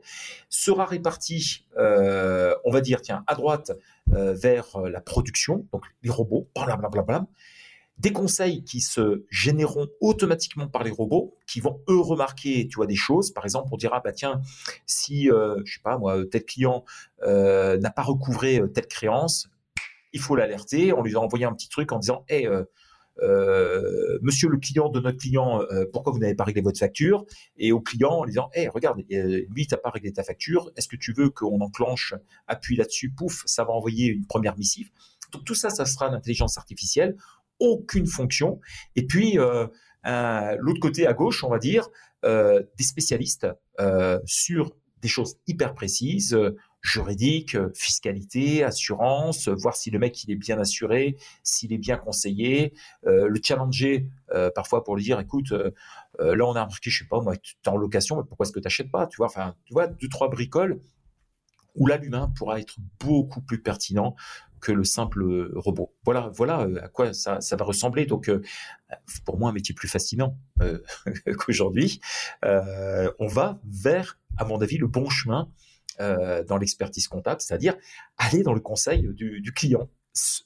[0.48, 3.72] Sera réparti, euh, on va dire, tiens, à droite,
[4.12, 7.26] euh, vers la production, donc les robots, blablabla,
[7.98, 12.86] des conseils qui se généreront automatiquement par les robots, qui vont eux remarquer, tu vois,
[12.86, 13.32] des choses.
[13.32, 14.40] Par exemple, on dira, bah tiens,
[14.84, 16.84] si, euh, je sais pas moi, tel client
[17.22, 19.48] euh, n'a pas recouvré euh, telle créance,
[20.12, 20.92] il faut l'alerter.
[20.92, 22.48] On lui a envoyé un petit truc en disant, hé,
[24.20, 27.24] Monsieur le client de notre client, pourquoi vous n'avez pas réglé votre facture?
[27.56, 30.70] Et au client en disant, hé, regarde, lui, t'as pas réglé ta facture.
[30.76, 32.14] Est-ce que tu veux qu'on enclenche,
[32.46, 34.90] appuie là-dessus, pouf, ça va envoyer une première missive?
[35.32, 37.16] Donc tout ça, ça sera l'intelligence artificielle.
[37.60, 38.60] Aucune fonction.
[38.94, 39.36] Et puis
[40.04, 41.88] l'autre côté à gauche, on va dire,
[42.22, 43.46] des spécialistes
[44.24, 46.36] sur des choses hyper précises,
[46.86, 52.72] juridiques, fiscalité, assurance, voir si le mec il est bien assuré, s'il est bien conseillé,
[53.06, 55.72] euh, le challenger euh, parfois pour lui dire écoute euh,
[56.18, 58.60] là on a remarqué je sais pas moi es en location mais pourquoi est-ce que
[58.60, 60.80] tu n'achètes pas tu vois enfin tu vois deux trois bricoles
[61.74, 64.14] où là l'humain pourra être beaucoup plus pertinent
[64.60, 65.94] que le simple robot.
[66.04, 68.06] Voilà, voilà à quoi ça, va ressembler.
[68.06, 68.30] Donc,
[69.24, 70.38] pour moi, un métier plus fascinant
[71.38, 72.00] qu'aujourd'hui.
[72.42, 75.50] on va vers à mon avis, le bon chemin
[76.00, 77.74] euh, dans l'expertise comptable, c'est-à-dire
[78.18, 79.88] aller dans le conseil du, client.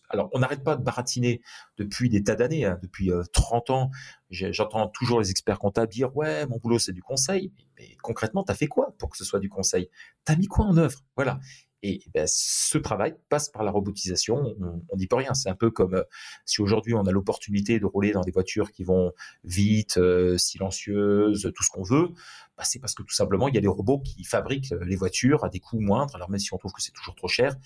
[0.09, 1.43] Alors, on n'arrête pas de baratiner
[1.77, 3.91] depuis des tas d'années, hein, depuis 30 euh, ans.
[4.31, 7.53] J'entends toujours les experts comptables dire Ouais, mon boulot, c'est du conseil.
[7.79, 9.89] Mais, concrètement, tu as fait quoi pour que ce soit du conseil?
[10.25, 11.01] Tu as mis quoi en œuvre?
[11.17, 11.39] Voilà.
[11.83, 14.55] Et, ben, ce travail passe par la robotisation.
[14.89, 15.33] On n'y peut rien.
[15.35, 16.03] C'est un peu comme euh,
[16.45, 19.13] si aujourd'hui on a l'opportunité de rouler dans des voitures qui vont
[19.45, 22.09] vite, euh, silencieuses, tout ce qu'on veut.
[22.57, 24.97] Bah, c'est parce que tout simplement il y a des robots qui fabriquent euh, les
[24.97, 26.15] voitures à des coûts moindres.
[26.15, 27.57] Alors même si on trouve que c'est toujours trop cher,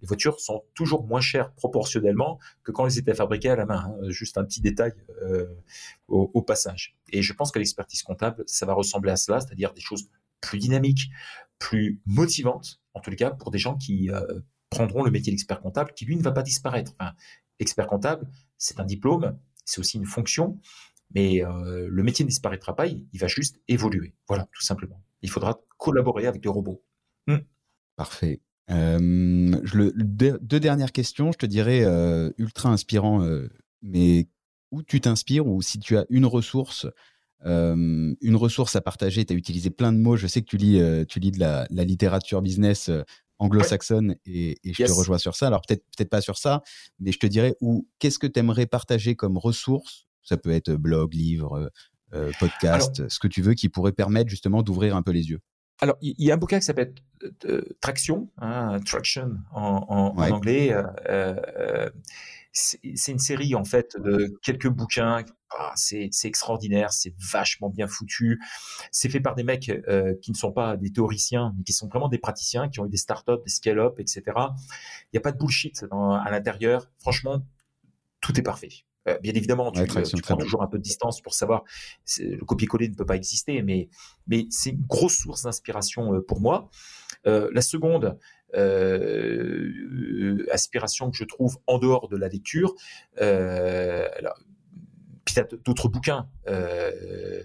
[0.00, 3.86] les voitures sont toujours moins chères proportionnellement que quand elles étaient fabriquées à la main.
[3.86, 4.10] Hein.
[4.10, 4.92] Juste un petit détail
[6.08, 6.96] au, au passage.
[7.08, 10.08] Et je pense que l'expertise comptable, ça va ressembler à cela, c'est-à-dire des choses
[10.44, 11.10] plus dynamiques,
[11.58, 14.40] plus motivante, en tous les cas, pour des gens qui euh,
[14.70, 16.92] prendront le métier d'expert comptable, qui lui ne va pas disparaître.
[16.98, 17.12] Enfin,
[17.58, 18.28] expert comptable,
[18.58, 20.60] c'est un diplôme, c'est aussi une fonction,
[21.14, 24.14] mais euh, le métier ne disparaîtra pas, il, va juste évoluer.
[24.28, 25.02] Voilà, tout simplement.
[25.22, 26.82] Il faudra collaborer avec les robots.
[27.26, 27.38] Hmm.
[27.96, 28.40] Parfait.
[28.70, 31.84] Euh, deux, dernières questions, je te dirais
[32.38, 33.26] ultra inspirant,
[33.82, 34.28] mais
[34.70, 36.86] où tu t'inspires ou si tu as une ressource
[37.46, 39.24] euh, une ressource à partager.
[39.24, 40.16] Tu as utilisé plein de mots.
[40.16, 43.02] Je sais que tu lis, euh, tu lis de la, littérature business euh,
[43.38, 45.48] anglo-saxonne et, je te rejoins sur ça.
[45.48, 46.62] Alors peut-être peut-être pas sur ça,
[47.00, 50.06] mais je te dirais où qu'est-ce que tu aimerais partager comme ressource?
[50.22, 51.70] Ça peut être blog, livre,
[52.38, 55.40] podcast, ce que tu veux, qui pourrait permettre justement d'ouvrir un peu les yeux.
[55.80, 56.94] Alors, il y, a un bouquin qui s'appelle
[57.80, 60.72] Traction, hein, Traction en, anglais.
[62.54, 65.24] C'est une série en fait de quelques bouquins
[65.56, 68.40] ah, c'est extraordinaire, c'est vachement bien foutu.
[68.90, 71.88] C'est fait par des mecs euh, qui ne sont pas des théoriciens, mais qui sont
[71.88, 74.22] vraiment des praticiens, qui ont eu des startups, des scale-up, etc.
[74.26, 76.90] Il n'y a pas de bullshit à l'intérieur.
[76.98, 77.44] Franchement,
[78.20, 78.70] tout est parfait.
[79.06, 79.84] Euh, bien évidemment, tu,
[80.22, 81.62] prends toujours un peu de distance pour savoir.
[82.18, 83.88] Le copier-coller ne peut pas exister, mais,
[84.26, 86.68] mais c'est une grosse source d'inspiration euh, pour moi.
[87.24, 88.18] la seconde,
[90.50, 92.74] aspiration que je trouve en dehors de la lecture,
[93.18, 94.38] alors,
[95.24, 95.34] puis
[95.64, 96.28] d'autres bouquins.
[96.48, 97.42] Euh,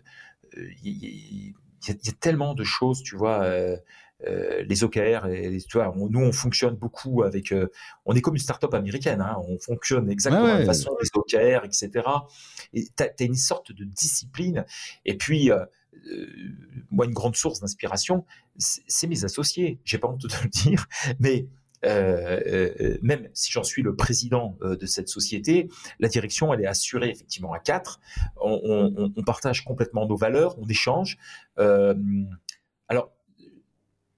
[0.83, 1.53] il
[1.87, 3.43] y, a tellement de choses, tu vois.
[3.43, 3.77] Euh,
[4.27, 7.53] euh, les OKR, et, tu vois, nous on fonctionne beaucoup avec,
[8.03, 11.63] on est comme une start-up américaine, hein, on fonctionne exactement de la façon des OKR,
[11.63, 12.05] etc.
[12.73, 14.65] Et tu as, une sorte de discipline.
[15.05, 15.51] Et puis,
[16.91, 18.25] moi, une grande source d'inspiration,
[18.57, 19.79] c'est mes associés.
[19.83, 20.87] J'ai pas honte de le dire,
[21.19, 21.47] mais
[21.85, 22.41] euh,
[22.81, 25.69] euh, même si j'en suis le président euh, de cette société,
[25.99, 27.99] la direction, elle est assurée effectivement à quatre.
[28.41, 31.17] On, partage complètement nos valeurs, on échange.
[32.87, 33.11] alors,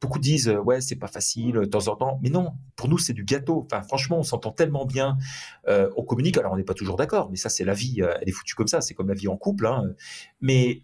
[0.02, 3.14] beaucoup disent ouais c'est pas facile de temps en temps mais non pour nous c'est
[3.14, 5.18] du gâteau enfin franchement on s'entend tellement bien
[5.68, 8.32] on communique alors on n'est pas toujours d'accord mais ça c'est la vie elle est
[8.32, 9.84] foutue comme ça c'est comme la vie en couple hein.
[10.42, 10.82] mais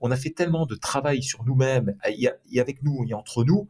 [0.00, 3.66] on a fait tellement de travail sur nous-mêmes et avec nous et entre nous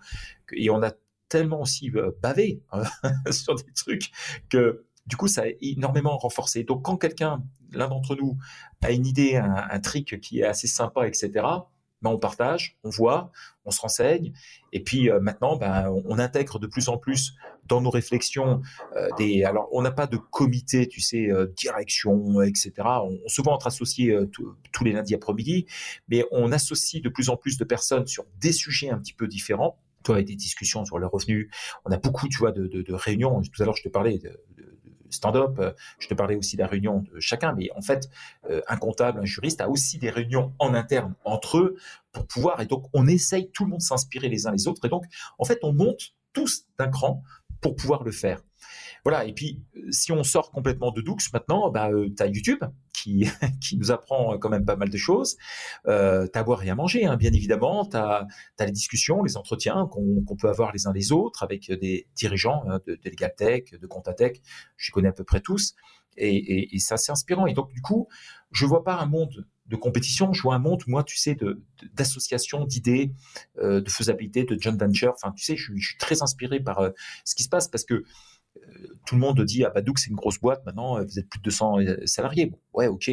[0.53, 0.91] et on a
[1.29, 2.83] tellement aussi euh, bavé hein,
[3.31, 4.11] sur des trucs
[4.49, 6.65] que du coup, ça a énormément renforcé.
[6.65, 7.43] Donc, quand quelqu'un,
[7.73, 8.37] l'un d'entre nous,
[8.83, 11.47] a une idée, un, trick qui est assez sympa, etc.,
[12.03, 13.30] ben, on partage, on voit,
[13.64, 14.32] on se renseigne,
[14.72, 17.34] et puis euh, maintenant, ben, on, intègre de plus en plus
[17.66, 18.62] dans nos réflexions
[18.96, 19.44] euh, des.
[19.44, 22.72] Alors, on n'a pas de comité, tu sais, direction, etc.
[22.76, 24.16] On, on, se voit entre associés
[24.72, 25.66] tous les lundis après-midi,
[26.09, 29.26] mais on associe de plus en plus de personnes sur des sujets un petit peu
[29.26, 31.51] différents toi, avec des discussions sur le revenu.
[31.84, 33.40] On a beaucoup, tu vois, de, de, de réunions.
[33.42, 34.40] Tout à l'heure, je te parlais de,
[35.11, 38.09] stand-up, euh, je te parlais aussi de la réunion de chacun, mais en fait,
[38.51, 41.77] euh, un comptable, un juriste a aussi des réunions en interne entre eux
[42.13, 44.89] pour pouvoir, et donc on essaye, tout le monde s'inspirer les uns les autres, et
[44.89, 45.05] donc
[45.39, 47.23] en fait, on monte tous d'un cran
[47.61, 48.43] pour pouvoir le faire.
[49.05, 49.24] Voilà.
[49.24, 53.26] Et puis, si on sort complètement de Doux maintenant, bah, tu as YouTube qui,
[53.61, 55.36] qui nous apprend quand même pas mal de choses.
[55.86, 57.84] Euh, tu as à boire et à manger, hein, bien évidemment.
[57.84, 58.26] Tu as,
[58.61, 62.80] les discussions, les entretiens qu'on peut avoir les uns les autres avec des dirigeants hein,
[62.86, 64.42] de, de Legaltech, de Contatech.
[64.76, 65.74] Je connais à peu près tous.
[66.18, 67.46] Et, et, c'est inspirant.
[67.46, 68.09] Et donc, du coup,
[68.51, 71.36] je vois pas un monde de compétition, je vois un monde, moi, tu sais,
[71.92, 73.12] d'association, d'idées,
[73.59, 75.12] euh, de faisabilité, de joint venture.
[75.14, 76.90] Enfin, tu sais, je, suis très inspiré par euh,
[77.24, 78.05] ce qui se passe parce que
[79.09, 81.45] tout le monde dit ah bah c'est une grosse boîte maintenant vous êtes plus de
[81.45, 83.11] 200 euh, salariés bon, ouais ok.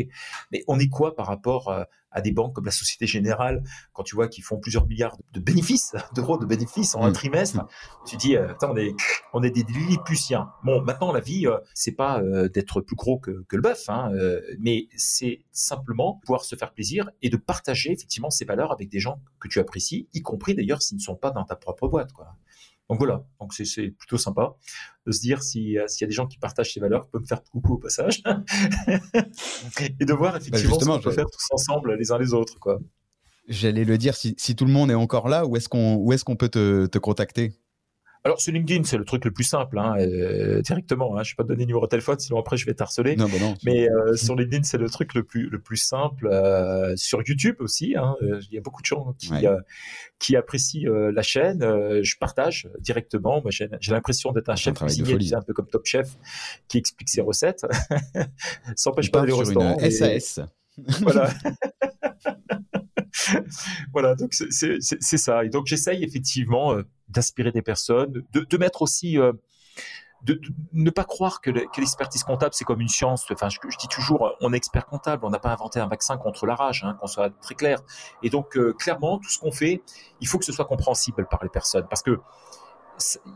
[0.52, 4.04] Mais on est quoi par rapport euh, à des banques comme la Société Générale quand
[4.04, 7.14] tu vois qu'ils font plusieurs milliards de bénéfices d'euros de bénéfices en un mmh.
[7.14, 7.66] trimestre
[8.06, 8.94] tu dis euh, attends on est
[9.32, 10.50] on est des Lilliputiens.
[10.66, 12.22] Bon maintenant la vie c'est pas
[12.54, 14.12] d'être plus gros que, que le bœuf hein,
[14.60, 19.00] mais c'est simplement pouvoir se faire plaisir et de partager effectivement ces valeurs avec des
[19.00, 22.12] gens que tu apprécies y compris d'ailleurs s'ils ne sont pas dans ta propre boîte
[22.12, 22.36] quoi
[22.90, 24.56] donc voilà, donc c'est plutôt sympa
[25.06, 27.44] de se dire s'il y a des gens qui partagent ces valeurs, peuvent me faire
[27.44, 28.22] coucou au passage
[30.00, 32.60] et de voir bah, effectivement ce qu'on peut faire tous ensemble les uns les autres
[32.60, 32.80] quoi.
[33.48, 36.36] J'allais le dire, si, tout le monde est encore là, où est-ce qu'on est qu'on
[36.36, 37.54] peut te contacter?
[38.26, 41.16] Alors sur LinkedIn, c'est le truc le plus simple, hein, euh, directement.
[41.16, 42.74] Hein, je ne vais pas te donner le numéro de téléphone, sinon après je vais
[42.74, 43.16] t'harceler.
[43.16, 46.28] Non, bah non, Mais euh, sur LinkedIn, c'est le truc le plus le plus simple.
[46.32, 49.32] Euh, sur YouTube aussi, hein, il y a beaucoup de gens qui
[50.18, 51.60] qui apprécient la chaîne.
[51.62, 53.42] je partage directement.
[53.44, 56.18] Moi, j'ai l'impression d'être un chef cuisinier, un peu comme Top Chef,
[56.68, 57.64] qui explique ses recettes.
[58.86, 59.78] N'empêche pas restaurant.
[59.80, 60.40] Une SAS.
[61.02, 61.30] Voilà.
[63.94, 65.46] voilà, donc c'est ça.
[65.46, 69.34] Et donc j'essaye effectivement euh, d'inspirer des personnes, de, mettre aussi, euh,
[70.24, 70.40] de,
[70.74, 73.26] ne pas croire que l'expertise comptable c'est comme une science.
[73.32, 76.46] Enfin, je, dis toujours, on est expert comptable, on n'a pas inventé un vaccin contre
[76.46, 77.82] la rage, hein, qu'on soit très clair.
[78.24, 79.82] Et donc euh, clairement, tout ce qu'on fait,
[80.22, 82.20] il faut que ce soit compréhensible par les personnes, parce que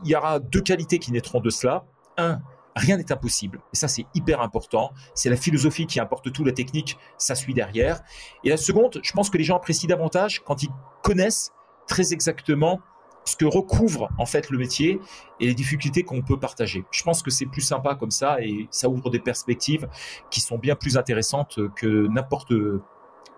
[0.05, 1.83] il y aura deux qualités qui naîtront de cela.
[2.17, 2.39] Un,
[2.75, 3.61] rien n'est impossible.
[3.73, 4.91] Et ça, c'est hyper important.
[5.13, 8.01] C'est la philosophie qui importe tout, la technique, ça suit derrière.
[8.43, 10.69] Et la seconde, je pense que les gens apprécient davantage quand ils
[11.03, 11.51] connaissent
[11.87, 12.81] très exactement
[13.25, 14.99] ce que recouvre en fait le métier
[15.39, 16.85] et les difficultés qu'on peut partager.
[16.91, 19.87] Je pense que c'est plus sympa comme ça et ça ouvre des perspectives
[20.31, 22.53] qui sont bien plus intéressantes que n'importe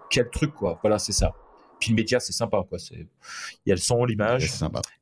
[0.10, 0.80] quel truc quoi.
[0.82, 1.34] Voilà, c'est ça.
[1.82, 2.78] Puis le média, c'est sympa, quoi.
[2.78, 3.08] C'est,
[3.66, 4.52] il y a le son, l'image.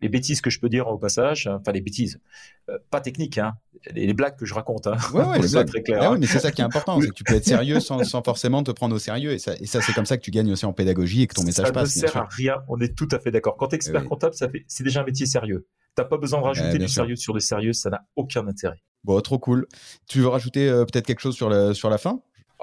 [0.02, 2.22] Les bêtises que je peux dire au passage, hein, enfin les bêtises,
[2.70, 3.54] euh, pas techniques, hein.
[3.94, 4.96] Les, blagues que je raconte, hein.
[5.14, 6.02] Ouais, ouais, c'est très clair.
[6.02, 8.24] Ah mais c'est ça qui est important, c'est que tu peux être sérieux sans, sans,
[8.24, 9.32] forcément te prendre au sérieux.
[9.32, 11.36] Et ça, et ça c'est comme ça que tu gagnes aussi en pédagogie et que
[11.36, 11.94] ton message passe.
[11.94, 12.56] Ça ne sert à rien.
[12.70, 13.58] On est tout à fait d'accord.
[13.58, 15.68] Quand tu es expert comptable, ça fait, c'est déjà un métier sérieux.
[15.96, 18.82] T'as pas besoin de rajouter du sérieux sur le sérieux, ça n'a aucun intérêt.
[19.04, 19.68] Bon, trop cool.
[20.08, 22.22] Tu veux rajouter euh, peut-être quelque chose sur, sur la fin?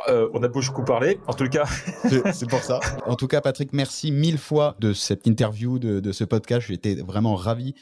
[0.08, 1.64] Euh, on a beaucoup parlé, en tout cas.
[2.32, 2.80] c'est pour ça.
[3.06, 6.66] En tout cas, Patrick, merci mille fois de cette interview, de, ce podcast.
[6.68, 7.74] J'étais vraiment ravi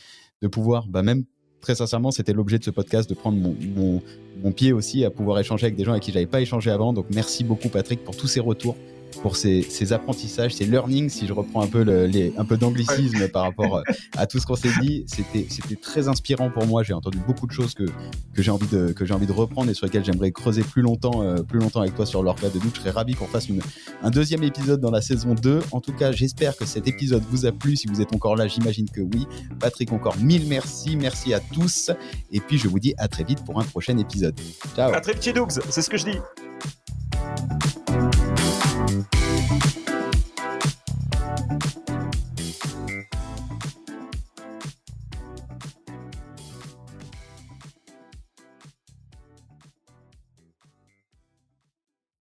[0.42, 1.24] de pouvoir, bah même
[1.60, 4.02] très sincèrement, c'était l'objet de ce podcast, de prendre mon,
[4.42, 6.92] mon, pied aussi à pouvoir échanger avec des gens avec qui j'avais pas échangé avant.
[6.92, 8.76] Donc merci beaucoup, Patrick, pour tous ces retours
[9.22, 13.42] pour ces, apprentissages, ces learnings, si je reprends un peu, les, un peu d'anglicisme par
[13.42, 13.82] rapport euh,
[14.16, 15.04] à tout ce qu'on s'est dit.
[15.06, 16.82] C'était, c'était très inspirant pour moi.
[16.82, 19.70] J'ai entendu beaucoup de choses que, que j'ai envie de, que j'ai envie de reprendre
[19.70, 22.58] et sur lesquelles j'aimerais creuser plus longtemps, euh, plus longtemps avec toi sur l'orga de
[22.58, 22.74] doute.
[22.76, 23.60] Je serais ravi qu'on fasse une,
[24.02, 25.60] un deuxième épisode dans la saison 2.
[25.72, 27.76] En tout cas, j'espère que cet épisode vous a plu.
[27.76, 29.26] Si vous êtes encore là, j'imagine que oui.
[29.60, 30.96] Patrick, encore mille merci.
[30.96, 31.90] Merci à tous.
[32.32, 34.34] Et puis, je vous dis à très vite pour un prochain épisode.
[34.74, 34.92] Ciao.
[34.92, 35.22] À très vite,
[35.70, 36.18] c'est ce que je dis.
[38.86, 39.14] Thank
[41.76, 41.83] you.